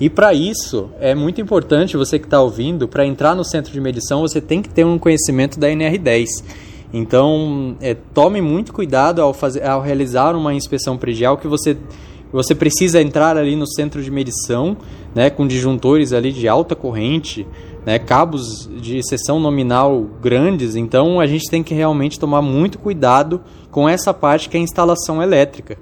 E 0.00 0.08
para 0.08 0.32
isso, 0.32 0.90
é 0.98 1.14
muito 1.14 1.40
importante, 1.42 1.96
você 1.96 2.18
que 2.18 2.24
está 2.24 2.40
ouvindo, 2.40 2.88
para 2.88 3.04
entrar 3.04 3.34
no 3.34 3.44
centro 3.44 3.70
de 3.70 3.80
medição, 3.80 4.22
você 4.22 4.40
tem 4.40 4.62
que 4.62 4.68
ter 4.70 4.84
um 4.84 4.98
conhecimento 4.98 5.60
da 5.60 5.68
NR10. 5.68 6.26
Então, 6.92 7.76
é, 7.80 7.94
tome 7.94 8.40
muito 8.40 8.72
cuidado 8.72 9.20
ao, 9.20 9.34
fazer, 9.34 9.62
ao 9.62 9.82
realizar 9.82 10.34
uma 10.34 10.54
inspeção 10.54 10.96
predial, 10.96 11.36
que 11.36 11.46
você, 11.46 11.76
você 12.32 12.54
precisa 12.54 13.00
entrar 13.00 13.36
ali 13.36 13.54
no 13.54 13.66
centro 13.66 14.02
de 14.02 14.10
medição, 14.10 14.76
né, 15.14 15.28
com 15.28 15.46
disjuntores 15.46 16.14
ali 16.14 16.32
de 16.32 16.48
alta 16.48 16.74
corrente, 16.74 17.46
né, 17.84 17.98
cabos 17.98 18.68
de 18.80 19.00
seção 19.08 19.40
nominal 19.40 20.06
grandes, 20.20 20.76
então 20.76 21.20
a 21.20 21.26
gente 21.26 21.50
tem 21.50 21.62
que 21.62 21.74
realmente 21.74 22.18
tomar 22.18 22.42
muito 22.42 22.78
cuidado 22.78 23.40
com 23.70 23.88
essa 23.88 24.12
parte 24.12 24.48
que 24.48 24.56
é 24.56 24.60
a 24.60 24.62
instalação 24.62 25.22
elétrica. 25.22 25.78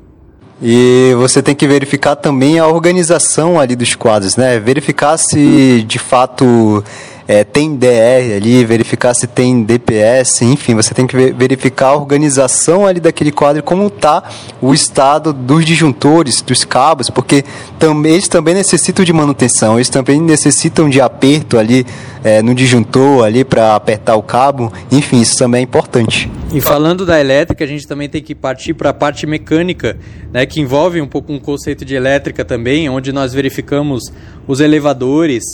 E 0.60 1.14
você 1.16 1.40
tem 1.40 1.54
que 1.54 1.68
verificar 1.68 2.16
também 2.16 2.58
a 2.58 2.66
organização 2.66 3.60
ali 3.60 3.76
dos 3.76 3.94
quadros, 3.94 4.36
né? 4.36 4.58
Verificar 4.58 5.16
se 5.16 5.84
de 5.86 6.00
fato 6.00 6.82
é, 7.28 7.44
tem 7.44 7.76
DR 7.76 8.34
ali, 8.34 8.64
verificar 8.64 9.12
se 9.12 9.26
tem 9.26 9.62
DPS, 9.62 10.40
enfim, 10.40 10.74
você 10.74 10.94
tem 10.94 11.06
que 11.06 11.14
verificar 11.32 11.88
a 11.88 11.94
organização 11.94 12.86
ali 12.86 13.00
daquele 13.00 13.30
quadro, 13.30 13.62
como 13.62 13.86
está 13.86 14.22
o 14.62 14.72
estado 14.72 15.30
dos 15.30 15.62
disjuntores, 15.66 16.40
dos 16.40 16.64
cabos, 16.64 17.10
porque 17.10 17.44
também, 17.78 18.12
eles 18.14 18.28
também 18.28 18.54
necessitam 18.54 19.04
de 19.04 19.12
manutenção, 19.12 19.76
eles 19.76 19.90
também 19.90 20.18
necessitam 20.22 20.88
de 20.88 21.02
aperto 21.02 21.58
ali 21.58 21.86
é, 22.24 22.40
no 22.40 22.54
disjuntor 22.54 23.24
ali 23.24 23.44
para 23.44 23.76
apertar 23.76 24.16
o 24.16 24.22
cabo, 24.22 24.72
enfim, 24.90 25.20
isso 25.20 25.36
também 25.36 25.60
é 25.60 25.64
importante. 25.64 26.30
E 26.50 26.62
falando 26.62 27.04
da 27.04 27.20
elétrica, 27.20 27.62
a 27.62 27.66
gente 27.66 27.86
também 27.86 28.08
tem 28.08 28.22
que 28.22 28.34
partir 28.34 28.72
para 28.72 28.88
a 28.88 28.94
parte 28.94 29.26
mecânica, 29.26 29.98
né, 30.32 30.46
que 30.46 30.62
envolve 30.62 30.98
um 30.98 31.06
pouco 31.06 31.30
um 31.30 31.38
conceito 31.38 31.84
de 31.84 31.94
elétrica 31.94 32.42
também, 32.42 32.88
onde 32.88 33.12
nós 33.12 33.34
verificamos 33.34 34.10
os 34.46 34.60
elevadores, 34.60 35.44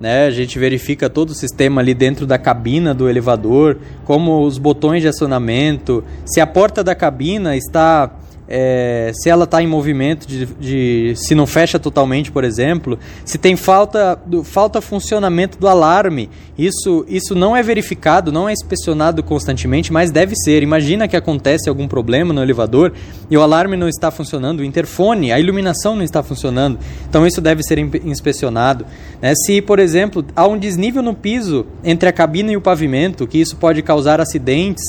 né? 0.00 0.26
A 0.26 0.30
gente 0.30 0.58
verifica 0.58 1.08
todo 1.08 1.30
o 1.30 1.34
sistema 1.34 1.80
ali 1.80 1.94
dentro 1.94 2.26
da 2.26 2.38
cabina 2.38 2.92
do 2.92 3.08
elevador, 3.08 3.78
como 4.04 4.42
os 4.44 4.58
botões 4.58 5.02
de 5.02 5.08
acionamento, 5.08 6.04
se 6.24 6.40
a 6.40 6.46
porta 6.46 6.82
da 6.82 6.94
cabina 6.94 7.56
está 7.56 8.10
é, 8.46 9.10
se 9.14 9.30
ela 9.30 9.44
está 9.44 9.62
em 9.62 9.66
movimento, 9.66 10.26
de, 10.26 10.46
de, 10.46 11.14
se 11.16 11.34
não 11.34 11.46
fecha 11.46 11.78
totalmente, 11.78 12.30
por 12.30 12.44
exemplo, 12.44 12.98
se 13.24 13.38
tem 13.38 13.56
falta, 13.56 14.18
falta 14.44 14.80
funcionamento 14.80 15.58
do 15.58 15.66
alarme, 15.66 16.28
isso, 16.56 17.04
isso 17.08 17.34
não 17.34 17.56
é 17.56 17.62
verificado, 17.62 18.30
não 18.30 18.48
é 18.48 18.52
inspecionado 18.52 19.22
constantemente, 19.22 19.92
mas 19.92 20.10
deve 20.10 20.34
ser. 20.36 20.62
Imagina 20.62 21.08
que 21.08 21.16
acontece 21.16 21.68
algum 21.68 21.88
problema 21.88 22.32
no 22.32 22.42
elevador 22.42 22.92
e 23.30 23.36
o 23.36 23.42
alarme 23.42 23.76
não 23.76 23.88
está 23.88 24.10
funcionando, 24.10 24.60
o 24.60 24.64
interfone, 24.64 25.32
a 25.32 25.40
iluminação 25.40 25.96
não 25.96 26.02
está 26.02 26.22
funcionando, 26.22 26.78
então 27.08 27.26
isso 27.26 27.40
deve 27.40 27.62
ser 27.62 27.78
inspecionado. 27.78 28.84
Né? 29.22 29.34
Se, 29.34 29.62
por 29.62 29.78
exemplo, 29.78 30.24
há 30.36 30.46
um 30.46 30.58
desnível 30.58 31.02
no 31.02 31.14
piso 31.14 31.66
entre 31.82 32.08
a 32.08 32.12
cabina 32.12 32.52
e 32.52 32.56
o 32.56 32.60
pavimento, 32.60 33.26
que 33.26 33.38
isso 33.38 33.56
pode 33.56 33.82
causar 33.82 34.20
acidentes, 34.20 34.84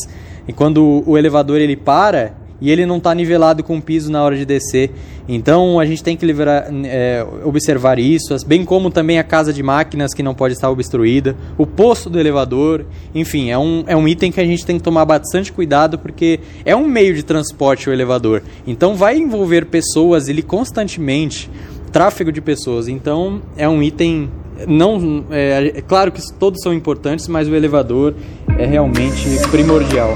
e 0.48 0.54
quando 0.54 1.04
o 1.08 1.18
elevador 1.18 1.60
ele 1.60 1.76
para, 1.76 2.34
e 2.62 2.72
ele 2.72 2.86
não 2.86 2.98
está 2.98 3.14
nivelado 3.14 3.64
com 3.64 3.78
o 3.78 3.82
piso 3.82 4.12
na 4.12 4.24
hora 4.24 4.36
de 4.36 4.46
descer. 4.46 4.92
Então 5.28 5.80
a 5.80 5.86
gente 5.86 6.04
tem 6.04 6.16
que 6.16 6.26
livrar, 6.26 6.68
é, 6.86 7.26
observar 7.44 8.00
isso, 8.00 8.36
bem 8.46 8.64
como 8.64 8.90
também 8.90 9.18
a 9.18 9.24
casa 9.24 9.52
de 9.52 9.64
máquinas 9.64 10.14
que 10.14 10.22
não 10.22 10.34
pode 10.34 10.54
estar 10.54 10.70
obstruída, 10.70 11.36
o 11.58 11.66
posto 11.66 12.10
do 12.10 12.20
elevador, 12.20 12.86
enfim, 13.14 13.50
é 13.50 13.58
um, 13.58 13.84
é 13.88 13.96
um 13.96 14.08
item 14.08 14.32
que 14.32 14.40
a 14.40 14.46
gente 14.46 14.66
tem 14.66 14.78
que 14.78 14.84
tomar 14.84 15.06
bastante 15.06 15.52
cuidado 15.52 15.98
porque 15.98 16.40
é 16.64 16.76
um 16.76 16.88
meio 16.88 17.16
de 17.16 17.24
transporte 17.24 17.90
o 17.90 17.94
elevador. 17.94 18.44
Então 18.68 18.96
vai 18.96 19.18
envolver 19.18 19.66
pessoas 19.66 20.28
ele 20.28 20.42
constantemente, 20.42 21.50
tráfego 21.92 22.32
de 22.32 22.42
pessoas. 22.42 22.88
Então 22.88 23.42
é 23.58 23.68
um 23.68 23.82
item 23.82 24.30
não 24.68 25.26
é, 25.32 25.74
é 25.76 25.82
claro 25.82 26.12
que 26.12 26.22
todos 26.34 26.62
são 26.62 26.74
importantes, 26.74 27.28
mas 27.28 27.48
o 27.48 27.56
elevador 27.56 28.14
é 28.58 28.66
realmente 28.66 29.28
primordial. 29.52 30.16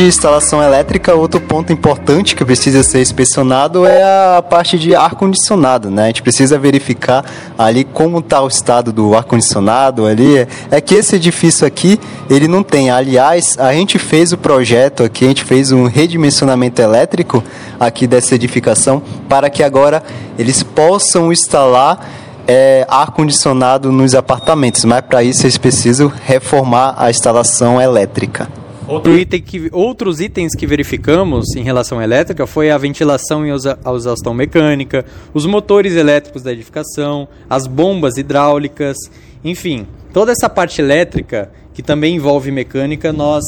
De 0.00 0.06
instalação 0.06 0.62
elétrica, 0.62 1.14
outro 1.14 1.38
ponto 1.38 1.74
importante 1.74 2.34
que 2.34 2.42
precisa 2.42 2.82
ser 2.82 3.02
inspecionado 3.02 3.84
é 3.84 4.02
a 4.02 4.40
parte 4.40 4.78
de 4.78 4.94
ar-condicionado, 4.94 5.90
né? 5.90 6.04
A 6.04 6.06
gente 6.06 6.22
precisa 6.22 6.58
verificar 6.58 7.22
ali 7.58 7.84
como 7.84 8.20
está 8.20 8.40
o 8.40 8.48
estado 8.48 8.94
do 8.94 9.14
ar-condicionado 9.14 10.06
ali. 10.06 10.48
É 10.70 10.80
que 10.80 10.94
esse 10.94 11.16
edifício 11.16 11.66
aqui, 11.66 12.00
ele 12.30 12.48
não 12.48 12.62
tem. 12.62 12.90
Aliás, 12.90 13.58
a 13.58 13.74
gente 13.74 13.98
fez 13.98 14.32
o 14.32 14.38
projeto 14.38 15.02
aqui, 15.02 15.26
a 15.26 15.28
gente 15.28 15.44
fez 15.44 15.70
um 15.70 15.84
redimensionamento 15.84 16.80
elétrico 16.80 17.44
aqui 17.78 18.06
dessa 18.06 18.34
edificação 18.34 19.02
para 19.28 19.50
que 19.50 19.62
agora 19.62 20.02
eles 20.38 20.62
possam 20.62 21.30
instalar 21.30 22.08
é, 22.48 22.86
ar-condicionado 22.88 23.92
nos 23.92 24.14
apartamentos, 24.14 24.82
mas 24.86 25.02
para 25.02 25.22
isso 25.22 25.42
eles 25.42 25.58
precisam 25.58 26.10
reformar 26.24 26.94
a 26.96 27.10
instalação 27.10 27.78
elétrica. 27.78 28.59
Outro 28.90 29.16
item 29.16 29.40
que, 29.40 29.68
outros 29.72 30.20
itens 30.20 30.52
que 30.54 30.66
verificamos 30.66 31.54
em 31.54 31.62
relação 31.62 32.00
à 32.00 32.04
elétrica 32.04 32.44
foi 32.44 32.70
a 32.70 32.76
ventilação 32.76 33.46
e 33.46 33.50
a 33.50 33.94
exaustão 33.94 34.34
mecânica, 34.34 35.04
os 35.32 35.46
motores 35.46 35.94
elétricos 35.94 36.42
da 36.42 36.52
edificação, 36.52 37.28
as 37.48 37.68
bombas 37.68 38.16
hidráulicas, 38.16 38.96
enfim, 39.44 39.86
toda 40.12 40.32
essa 40.32 40.48
parte 40.48 40.80
elétrica 40.80 41.50
que 41.72 41.82
também 41.82 42.16
envolve 42.16 42.50
mecânica 42.50 43.12
nós 43.12 43.44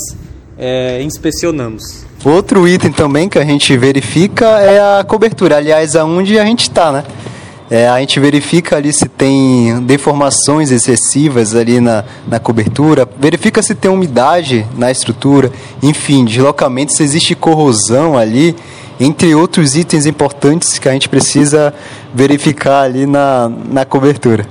é, 0.56 1.02
inspecionamos. 1.02 2.06
Outro 2.24 2.68
item 2.68 2.92
também 2.92 3.28
que 3.28 3.36
a 3.36 3.44
gente 3.44 3.76
verifica 3.76 4.46
é 4.60 5.00
a 5.00 5.02
cobertura, 5.02 5.56
aliás, 5.56 5.96
aonde 5.96 6.38
a 6.38 6.44
gente 6.44 6.62
está, 6.62 6.92
né? 6.92 7.04
É, 7.72 7.88
a 7.88 7.98
gente 8.00 8.20
verifica 8.20 8.76
ali 8.76 8.92
se 8.92 9.08
tem 9.08 9.82
deformações 9.84 10.70
excessivas 10.70 11.54
ali 11.54 11.80
na, 11.80 12.04
na 12.28 12.38
cobertura, 12.38 13.08
verifica 13.18 13.62
se 13.62 13.74
tem 13.74 13.90
umidade 13.90 14.66
na 14.76 14.90
estrutura, 14.90 15.50
enfim, 15.82 16.22
deslocamento, 16.22 16.92
se 16.92 17.02
existe 17.02 17.34
corrosão 17.34 18.18
ali, 18.18 18.54
entre 19.00 19.34
outros 19.34 19.74
itens 19.74 20.04
importantes 20.04 20.78
que 20.78 20.86
a 20.86 20.92
gente 20.92 21.08
precisa 21.08 21.72
verificar 22.14 22.82
ali 22.82 23.06
na, 23.06 23.48
na 23.48 23.86
cobertura. 23.86 24.46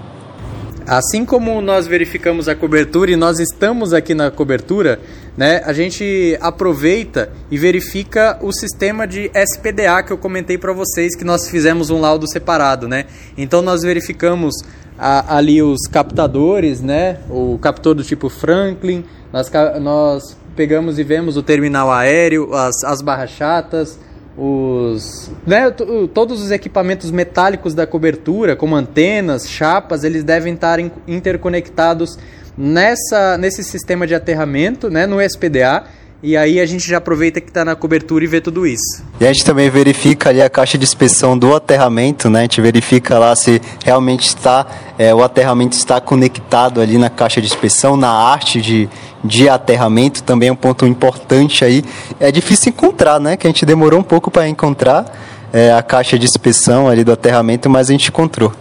Assim 0.88 1.23
como 1.23 1.62
nós 1.62 1.86
verificamos 1.86 2.49
a 2.49 2.55
cobertura 2.55 3.12
e 3.12 3.15
nós 3.15 3.39
estamos 3.39 3.93
aqui 3.93 4.15
na 4.15 4.31
cobertura, 4.31 4.99
né, 5.41 5.60
a 5.65 5.73
gente 5.73 6.38
aproveita 6.39 7.32
e 7.49 7.58
verifica 7.58 8.38
o 8.43 8.54
sistema 8.54 9.08
de 9.08 9.32
SPDA 9.34 10.04
que 10.04 10.13
eu 10.13 10.17
comentei 10.19 10.56
para 10.56 10.71
vocês 10.71 11.15
que 11.15 11.23
nós 11.23 11.49
fizemos 11.49 11.89
um 11.89 11.99
laudo 11.99 12.30
separado, 12.30 12.88
né? 12.88 13.06
Então 13.36 13.60
nós 13.60 13.82
verificamos 13.82 14.54
a, 14.99 15.38
ali 15.38 15.63
os 15.63 15.88
captadores, 15.91 16.80
né? 16.80 17.21
O 17.27 17.58
captor 17.58 17.95
do 17.95 18.04
tipo 18.04 18.30
Franklin, 18.30 19.04
nós, 19.34 19.51
nós 19.82 20.38
pegamos 20.56 20.99
e 20.99 21.04
vemos 21.04 21.36
o 21.38 21.41
terminal 21.41 21.91
aéreo, 21.91 22.54
as, 22.54 22.84
as 22.84 23.01
barras 23.01 23.32
chatas, 23.32 23.97
os, 24.37 25.29
né, 25.45 25.69
todos 26.13 26.41
os 26.41 26.51
equipamentos 26.51 27.11
metálicos 27.11 27.73
da 27.73 27.85
cobertura, 27.85 28.55
como 28.55 28.75
antenas, 28.75 29.49
chapas, 29.49 30.03
eles 30.03 30.23
devem 30.23 30.53
estar 30.53 30.79
interconectados 31.07 32.17
nessa, 32.57 33.37
nesse 33.37 33.63
sistema 33.63 34.07
de 34.07 34.15
aterramento, 34.15 34.89
né, 34.89 35.05
no 35.05 35.21
SPDA, 35.21 35.83
e 36.23 36.38
aí 36.38 36.60
a 36.60 36.65
gente 36.65 36.88
já 36.88 36.97
aproveita 36.97 37.41
que 37.41 37.49
está 37.49 37.65
na 37.65 37.75
cobertura 37.75 38.23
e 38.23 38.27
vê 38.27 38.39
tudo 38.39 38.67
isso. 38.67 39.03
E 39.19 39.25
a 39.25 39.34
gente 39.34 39.43
também 39.43 39.69
verifica 39.69 40.29
ali 40.29 40.41
a 40.41 40.49
caixa 40.49 40.77
de 40.77 40.84
inspeção 40.84 41.38
do 41.38 41.55
aterramento, 41.55 42.29
né? 42.29 42.39
A 42.39 42.41
gente 42.43 42.62
verifica 42.62 43.17
lá 43.17 43.36
se 43.36 43.62
realmente 43.84 44.27
está 44.27 44.67
é, 44.99 45.13
o 45.15 45.23
aterramento 45.23 45.75
está 45.75 45.99
conectado 45.99 46.79
ali 46.79 46.97
na 46.97 47.10
caixa 47.10 47.41
de 47.41 47.47
inspeção, 47.47 47.97
na 47.97 48.12
arte 48.12 48.62
de, 48.62 48.88
de 49.23 49.49
aterramento 49.49 50.21
também 50.21 50.49
é 50.49 50.51
um 50.51 50.55
ponto 50.55 50.86
importante 50.86 51.65
aí. 51.65 51.84
É 52.19 52.31
difícil 52.31 52.69
encontrar, 52.69 53.19
né? 53.19 53.36
Que 53.36 53.47
a 53.47 53.49
gente 53.49 53.65
demorou 53.65 53.99
um 53.99 54.03
pouco 54.03 54.29
para 54.29 54.47
encontrar 54.47 55.05
é, 55.51 55.73
a 55.73 55.81
caixa 55.81 56.19
de 56.19 56.25
inspeção 56.25 56.88
ali 56.88 57.03
do 57.03 57.12
aterramento, 57.12 57.69
mas 57.69 57.89
a 57.89 57.93
gente 57.93 58.10
encontrou. 58.10 58.53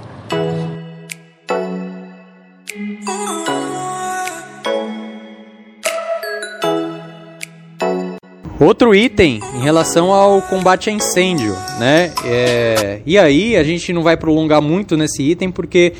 Outro 8.61 8.95
item 8.95 9.41
em 9.55 9.61
relação 9.61 10.13
ao 10.13 10.43
combate 10.43 10.91
a 10.91 10.93
incêndio, 10.93 11.57
né? 11.79 12.13
É, 12.27 13.01
e 13.07 13.19
aí 13.19 13.57
a 13.57 13.65
gente 13.65 13.91
não 13.91 14.03
vai 14.03 14.19
prolongar 14.19 14.61
muito 14.61 14.99
nesse 14.99 15.23
item 15.23 15.51
porque 15.51 15.95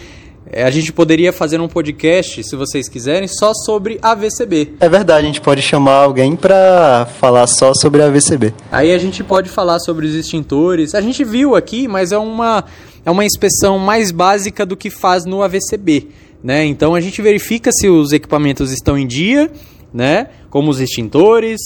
é, 0.53 0.63
a 0.63 0.71
gente 0.71 0.93
poderia 0.93 1.33
fazer 1.33 1.59
um 1.59 1.67
podcast, 1.67 2.45
se 2.45 2.57
vocês 2.57 2.87
quiserem, 2.87 3.27
só 3.27 3.55
sobre 3.55 3.99
AVCB. 4.03 4.75
É 4.79 4.91
verdade, 4.91 5.25
a 5.25 5.27
gente 5.27 5.41
pode 5.41 5.63
chamar 5.63 6.03
alguém 6.03 6.37
para 6.37 7.09
falar 7.19 7.47
só 7.47 7.73
sobre 7.73 8.03
AVCB. 8.03 8.53
Aí 8.71 8.93
a 8.93 8.99
gente 8.99 9.25
pode 9.25 9.49
falar 9.49 9.79
sobre 9.79 10.07
os 10.07 10.15
extintores. 10.15 10.95
A 10.95 11.01
gente 11.01 11.25
viu 11.25 11.57
aqui, 11.57 11.89
mas 11.89 12.13
é 12.13 12.19
uma, 12.19 12.63
é 13.07 13.11
uma 13.11 13.25
inspeção 13.25 13.79
mais 13.79 14.11
básica 14.11 14.67
do 14.67 14.77
que 14.77 14.91
faz 14.91 15.25
no 15.25 15.43
AVCB. 15.43 16.09
Né? 16.45 16.67
Então 16.67 16.95
a 16.95 17.01
gente 17.01 17.23
verifica 17.23 17.73
se 17.73 17.89
os 17.89 18.13
equipamentos 18.13 18.71
estão 18.71 18.99
em 18.99 19.07
dia, 19.07 19.51
né? 19.95 20.27
como 20.51 20.71
os 20.71 20.79
extintores, 20.79 21.59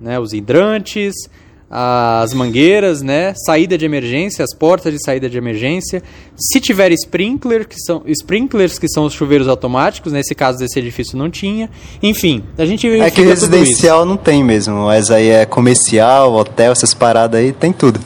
né, 0.00 0.18
os 0.18 0.32
hidrantes, 0.32 1.14
as 1.70 2.34
mangueiras, 2.34 3.00
né, 3.00 3.32
saída 3.46 3.78
de 3.78 3.84
emergência, 3.84 4.44
as 4.44 4.52
portas 4.52 4.92
de 4.92 4.98
saída 5.00 5.30
de 5.30 5.38
emergência. 5.38 6.02
Se 6.36 6.60
tiver 6.60 6.90
sprinkler, 6.90 7.68
que 7.68 7.76
são 7.78 8.02
sprinklers, 8.06 8.76
que 8.76 8.88
são 8.88 9.04
os 9.04 9.12
chuveiros 9.12 9.46
automáticos, 9.46 10.12
nesse 10.12 10.34
caso 10.34 10.58
desse 10.58 10.80
edifício 10.80 11.16
não 11.16 11.30
tinha. 11.30 11.70
Enfim, 12.02 12.42
a 12.58 12.66
gente 12.66 12.88
É 12.88 13.08
que 13.10 13.22
residencial 13.22 14.04
não 14.04 14.16
tem 14.16 14.42
mesmo, 14.42 14.86
mas 14.86 15.12
aí 15.12 15.28
é 15.28 15.46
comercial, 15.46 16.34
hotel, 16.34 16.72
essas 16.72 16.92
paradas 16.92 17.40
aí, 17.40 17.52
tem 17.52 17.72
tudo. 17.72 18.00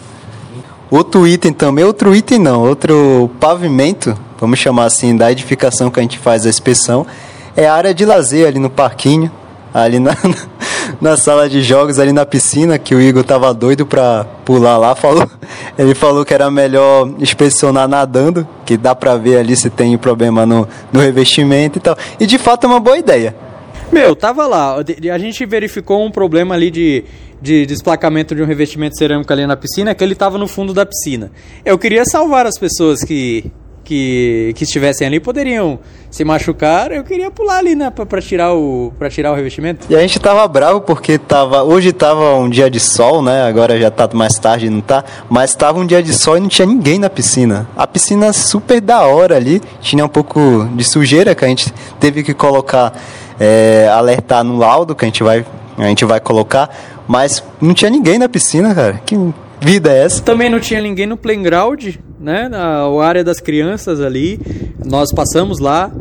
Outro 0.90 1.26
item 1.26 1.52
também, 1.52 1.84
outro 1.84 2.14
item 2.14 2.38
não, 2.38 2.62
outro 2.62 3.30
pavimento, 3.40 4.16
vamos 4.38 4.58
chamar 4.58 4.84
assim, 4.84 5.16
da 5.16 5.32
edificação 5.32 5.90
que 5.90 5.98
a 5.98 6.02
gente 6.02 6.18
faz 6.18 6.44
a 6.44 6.50
inspeção, 6.50 7.06
é 7.56 7.66
a 7.66 7.74
área 7.74 7.94
de 7.94 8.04
lazer 8.04 8.46
ali 8.46 8.58
no 8.58 8.68
parquinho, 8.68 9.32
ali 9.72 9.98
na, 9.98 10.12
na 11.00 11.16
sala 11.16 11.48
de 11.48 11.62
jogos, 11.62 11.98
ali 11.98 12.12
na 12.12 12.26
piscina, 12.26 12.78
que 12.78 12.94
o 12.94 13.00
Igor 13.00 13.24
tava 13.24 13.52
doido 13.52 13.86
pra 13.86 14.24
pular 14.44 14.76
lá. 14.76 14.94
Falou, 14.94 15.28
ele 15.78 15.94
falou 15.94 16.24
que 16.24 16.34
era 16.34 16.50
melhor 16.50 17.08
inspecionar 17.18 17.88
nadando, 17.88 18.46
que 18.64 18.76
dá 18.76 18.94
pra 18.94 19.16
ver 19.16 19.38
ali 19.38 19.56
se 19.56 19.70
tem 19.70 19.96
problema 19.98 20.46
no, 20.46 20.68
no 20.92 21.00
revestimento 21.00 21.78
e 21.78 21.80
tal. 21.80 21.96
E 22.18 22.26
de 22.26 22.38
fato 22.38 22.64
é 22.64 22.66
uma 22.68 22.80
boa 22.80 22.98
ideia. 22.98 23.34
Meu, 23.92 24.16
tava 24.16 24.46
lá. 24.46 24.76
A 25.12 25.18
gente 25.18 25.46
verificou 25.46 26.04
um 26.04 26.10
problema 26.10 26.54
ali 26.54 26.70
de, 26.70 27.04
de 27.40 27.66
desplacamento 27.66 28.34
de 28.34 28.42
um 28.42 28.46
revestimento 28.46 28.96
cerâmico 28.96 29.32
ali 29.32 29.46
na 29.46 29.56
piscina, 29.56 29.94
que 29.94 30.02
ele 30.02 30.14
tava 30.14 30.38
no 30.38 30.48
fundo 30.48 30.72
da 30.74 30.84
piscina. 30.84 31.30
Eu 31.64 31.78
queria 31.78 32.04
salvar 32.04 32.46
as 32.46 32.58
pessoas 32.58 33.04
que 33.04 33.52
que, 33.84 34.52
que 34.56 34.64
estivessem 34.64 35.06
ali 35.06 35.20
poderiam 35.20 35.78
se 36.10 36.24
machucar, 36.24 36.92
eu 36.92 37.04
queria 37.04 37.30
pular 37.30 37.58
ali, 37.58 37.74
né, 37.74 37.90
para 37.90 38.20
tirar 38.20 38.54
o 38.54 38.92
para 38.98 39.10
tirar 39.10 39.32
o 39.32 39.34
revestimento. 39.34 39.86
E 39.90 39.96
a 39.96 40.00
gente 40.00 40.18
tava 40.18 40.46
bravo 40.46 40.80
porque 40.80 41.18
tava 41.18 41.62
hoje 41.62 41.92
tava 41.92 42.36
um 42.36 42.48
dia 42.48 42.70
de 42.70 42.80
sol, 42.80 43.20
né? 43.20 43.42
Agora 43.42 43.78
já 43.78 43.90
tá 43.90 44.08
mais 44.14 44.34
tarde, 44.34 44.70
não 44.70 44.80
tá, 44.80 45.04
mas 45.28 45.54
tava 45.54 45.78
um 45.78 45.86
dia 45.86 46.02
de 46.02 46.12
sol 46.12 46.36
e 46.36 46.40
não 46.40 46.48
tinha 46.48 46.66
ninguém 46.66 46.98
na 46.98 47.10
piscina. 47.10 47.68
A 47.76 47.86
piscina 47.86 48.32
super 48.32 48.80
da 48.80 49.02
hora 49.02 49.36
ali, 49.36 49.60
tinha 49.80 50.04
um 50.04 50.08
pouco 50.08 50.68
de 50.74 50.84
sujeira 50.84 51.34
que 51.34 51.44
a 51.44 51.48
gente 51.48 51.72
teve 51.98 52.22
que 52.22 52.32
colocar 52.32 52.92
é, 53.38 53.88
alertar 53.92 54.44
no 54.44 54.56
laudo 54.56 54.94
que 54.94 55.04
a 55.04 55.08
gente 55.08 55.22
vai 55.22 55.44
a 55.76 55.86
gente 55.88 56.04
vai 56.04 56.20
colocar, 56.20 56.70
mas 57.08 57.42
não 57.60 57.74
tinha 57.74 57.90
ninguém 57.90 58.18
na 58.18 58.28
piscina, 58.28 58.72
cara. 58.72 59.00
Que 59.04 59.16
vida 59.60 59.92
é 59.92 60.04
essa? 60.04 60.22
Também 60.22 60.48
não 60.48 60.60
tinha 60.60 60.80
ninguém 60.80 61.06
no 61.06 61.16
playground, 61.16 61.96
né? 62.24 62.48
Na 62.48 62.88
área 63.02 63.22
das 63.22 63.38
crianças 63.38 64.00
ali. 64.00 64.40
Nós 64.84 65.12
passamos 65.12 65.60
lá 65.60 65.92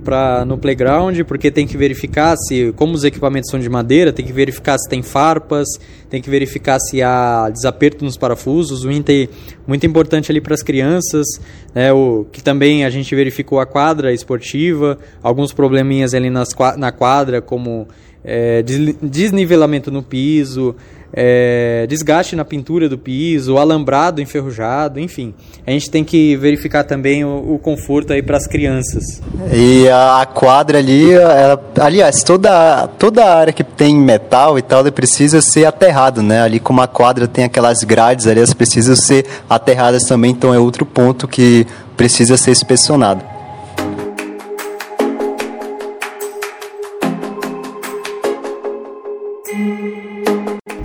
para 0.00 0.44
no 0.44 0.56
playground 0.56 1.20
porque 1.26 1.50
tem 1.50 1.66
que 1.66 1.76
verificar 1.76 2.34
se 2.36 2.72
como 2.76 2.94
os 2.94 3.04
equipamentos 3.04 3.50
são 3.50 3.60
de 3.60 3.68
madeira, 3.68 4.12
tem 4.12 4.24
que 4.24 4.32
verificar 4.32 4.78
se 4.78 4.88
tem 4.88 5.02
farpas, 5.02 5.68
tem 6.08 6.22
que 6.22 6.30
verificar 6.30 6.78
se 6.78 7.02
há 7.02 7.50
desaperto 7.50 8.04
nos 8.04 8.16
parafusos, 8.16 8.84
um 8.84 8.90
item 8.90 9.28
muito 9.66 9.86
importante 9.86 10.30
ali 10.30 10.40
para 10.40 10.54
as 10.54 10.62
crianças, 10.62 11.26
né, 11.74 11.92
o 11.92 12.26
que 12.32 12.42
também 12.42 12.84
a 12.84 12.90
gente 12.90 13.14
verificou 13.14 13.60
a 13.60 13.66
quadra 13.66 14.12
esportiva, 14.12 14.98
alguns 15.22 15.52
probleminhas 15.52 16.14
ali 16.14 16.30
nas, 16.30 16.48
na 16.76 16.90
quadra 16.90 17.42
como 17.42 17.86
é, 18.24 18.62
desnivelamento 18.62 19.90
no 19.90 20.02
piso, 20.02 20.74
é, 21.12 21.86
desgaste 21.88 22.36
na 22.36 22.44
pintura 22.44 22.88
do 22.88 22.96
piso, 22.96 23.58
alambrado 23.58 24.20
enferrujado, 24.20 25.00
enfim. 25.00 25.34
A 25.66 25.70
gente 25.70 25.90
tem 25.90 26.04
que 26.04 26.36
verificar 26.36 26.84
também 26.84 27.24
o, 27.24 27.54
o 27.54 27.58
conforto 27.58 28.12
aí 28.12 28.22
para 28.22 28.36
as 28.36 28.46
crianças. 28.46 29.20
E 29.52 29.88
a, 29.88 30.26
quadra 30.26 30.78
ali, 30.78 31.12
ela, 31.12 31.60
aliás, 31.80 32.22
toda, 32.22 32.86
toda 32.98 33.24
área 33.24 33.52
que 33.52 33.64
tem 33.64 33.96
metal 33.96 34.58
e 34.58 34.62
tal, 34.62 34.84
precisa 34.90 35.40
ser 35.40 35.64
aterrado, 35.64 36.22
né? 36.22 36.42
Ali 36.42 36.58
como 36.58 36.80
a 36.80 36.86
quadra 36.86 37.26
tem 37.28 37.44
aquelas 37.44 37.84
grades 37.84 38.26
ali, 38.26 38.38
elas 38.38 38.54
precisam 38.54 38.96
ser 38.96 39.26
aterradas 39.48 40.02
também, 40.04 40.30
então 40.30 40.54
é 40.54 40.58
outro 40.58 40.84
ponto 40.84 41.28
que 41.28 41.66
precisa 41.96 42.36
ser 42.36 42.52
inspecionado. 42.52 43.29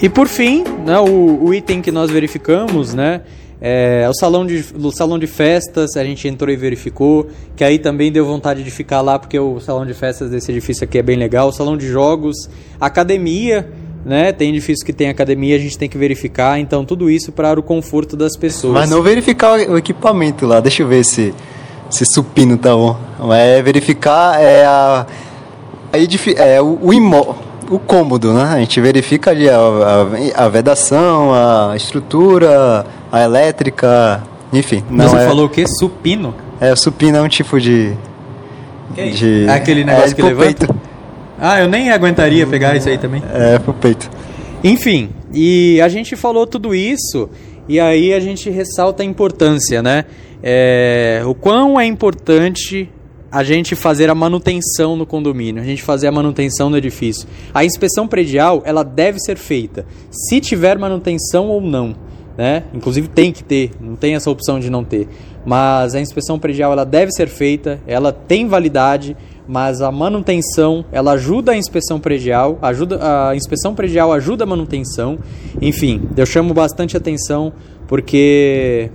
E 0.01 0.09
por 0.09 0.27
fim, 0.27 0.63
né, 0.85 0.99
o, 0.99 1.45
o 1.45 1.53
item 1.53 1.81
que 1.81 1.91
nós 1.91 2.11
verificamos, 2.11 2.93
né, 2.93 3.21
é, 3.61 4.05
o, 4.09 4.13
salão 4.13 4.45
de, 4.45 4.63
o 4.75 4.91
salão 4.91 5.17
de 5.17 5.27
festas, 5.27 5.95
a 5.95 6.03
gente 6.03 6.27
entrou 6.27 6.53
e 6.53 6.55
verificou, 6.57 7.27
que 7.55 7.63
aí 7.63 7.79
também 7.79 8.11
deu 8.11 8.25
vontade 8.25 8.63
de 8.63 8.69
ficar 8.69 9.01
lá, 9.01 9.17
porque 9.17 9.39
o 9.39 9.59
salão 9.59 9.85
de 9.85 9.93
festas 9.93 10.29
desse 10.29 10.51
edifício 10.51 10.83
aqui 10.83 10.97
é 10.97 11.01
bem 11.01 11.17
legal. 11.17 11.47
O 11.47 11.51
salão 11.51 11.77
de 11.77 11.87
jogos, 11.87 12.49
academia, 12.79 13.67
né? 14.05 14.31
Tem 14.33 14.49
edifício 14.49 14.85
que 14.85 14.93
tem 14.93 15.09
academia, 15.09 15.55
a 15.55 15.59
gente 15.59 15.77
tem 15.77 15.89
que 15.89 15.97
verificar. 15.97 16.59
Então, 16.59 16.85
tudo 16.85 17.09
isso 17.09 17.31
para 17.31 17.59
o 17.59 17.63
conforto 17.63 18.17
das 18.17 18.37
pessoas. 18.37 18.73
Mas 18.73 18.89
não 18.89 19.01
verificar 19.01 19.57
o 19.57 19.77
equipamento 19.77 20.45
lá, 20.45 20.59
deixa 20.59 20.83
eu 20.83 20.87
ver 20.87 21.03
se, 21.05 21.33
se 21.89 22.05
supino 22.05 22.57
tá 22.57 22.75
bom. 22.75 22.97
É 23.33 23.61
verificar 23.61 24.39
é 24.39 24.65
a, 24.65 25.07
a 25.91 25.97
é, 25.97 26.61
o, 26.61 26.77
o 26.81 26.93
imóvel 26.93 27.54
o 27.69 27.79
cômodo, 27.79 28.33
né? 28.33 28.43
A 28.43 28.59
gente 28.59 28.79
verifica 28.79 29.31
ali 29.31 29.49
a, 29.49 29.57
a, 29.57 30.45
a 30.45 30.49
vedação, 30.49 31.33
a 31.33 31.75
estrutura, 31.75 32.85
a 33.11 33.23
elétrica, 33.23 34.23
enfim. 34.51 34.83
Não 34.89 35.07
Você 35.07 35.17
é... 35.17 35.27
falou 35.27 35.45
o 35.45 35.49
quê? 35.49 35.65
Supino? 35.67 36.35
É, 36.59 36.71
o 36.71 36.77
supino 36.77 37.17
é 37.17 37.21
um 37.21 37.27
tipo 37.27 37.59
de... 37.59 37.93
de... 38.95 39.45
É 39.47 39.53
aquele 39.53 39.83
negócio 39.83 40.11
é, 40.11 40.13
que 40.13 40.21
levanta? 40.21 40.67
Peito. 40.67 40.75
Ah, 41.39 41.59
eu 41.59 41.67
nem 41.67 41.91
aguentaria 41.91 42.47
pegar 42.47 42.75
isso 42.75 42.87
aí 42.87 42.97
também. 42.97 43.21
É, 43.33 43.59
pro 43.59 43.73
peito. 43.73 44.09
Enfim, 44.63 45.09
e 45.33 45.81
a 45.81 45.89
gente 45.89 46.15
falou 46.15 46.47
tudo 46.47 46.73
isso 46.73 47.29
e 47.67 47.79
aí 47.79 48.13
a 48.13 48.19
gente 48.19 48.49
ressalta 48.49 49.03
a 49.03 49.05
importância, 49.05 49.81
né? 49.81 50.05
É, 50.41 51.21
o 51.25 51.33
quão 51.33 51.79
é 51.79 51.85
importante 51.85 52.89
a 53.35 53.43
gente 53.43 53.75
fazer 53.75 54.09
a 54.09 54.15
manutenção 54.15 54.95
no 54.95 55.05
condomínio, 55.05 55.61
a 55.61 55.65
gente 55.65 55.83
fazer 55.83 56.07
a 56.07 56.11
manutenção 56.11 56.69
no 56.69 56.77
edifício. 56.77 57.27
A 57.53 57.65
inspeção 57.65 58.07
predial, 58.07 58.61
ela 58.63 58.81
deve 58.81 59.19
ser 59.19 59.37
feita, 59.37 59.85
se 60.09 60.39
tiver 60.39 60.79
manutenção 60.79 61.49
ou 61.49 61.59
não, 61.59 61.93
né? 62.37 62.63
Inclusive 62.73 63.09
tem 63.09 63.33
que 63.33 63.43
ter, 63.43 63.71
não 63.77 63.97
tem 63.97 64.15
essa 64.15 64.31
opção 64.31 64.57
de 64.57 64.69
não 64.69 64.85
ter. 64.85 65.09
Mas 65.45 65.95
a 65.95 65.99
inspeção 65.99 66.39
predial 66.39 66.71
ela 66.71 66.85
deve 66.85 67.11
ser 67.11 67.27
feita, 67.27 67.81
ela 67.85 68.13
tem 68.13 68.47
validade, 68.47 69.17
mas 69.45 69.81
a 69.81 69.91
manutenção, 69.91 70.85
ela 70.89 71.11
ajuda 71.11 71.51
a 71.51 71.57
inspeção 71.57 71.99
predial, 71.99 72.57
ajuda 72.61 73.29
a 73.29 73.35
inspeção 73.35 73.75
predial 73.75 74.13
ajuda 74.13 74.45
a 74.45 74.47
manutenção. 74.47 75.19
Enfim, 75.61 76.07
eu 76.15 76.25
chamo 76.25 76.53
bastante 76.53 76.95
atenção 76.95 77.51
porque 77.85 78.89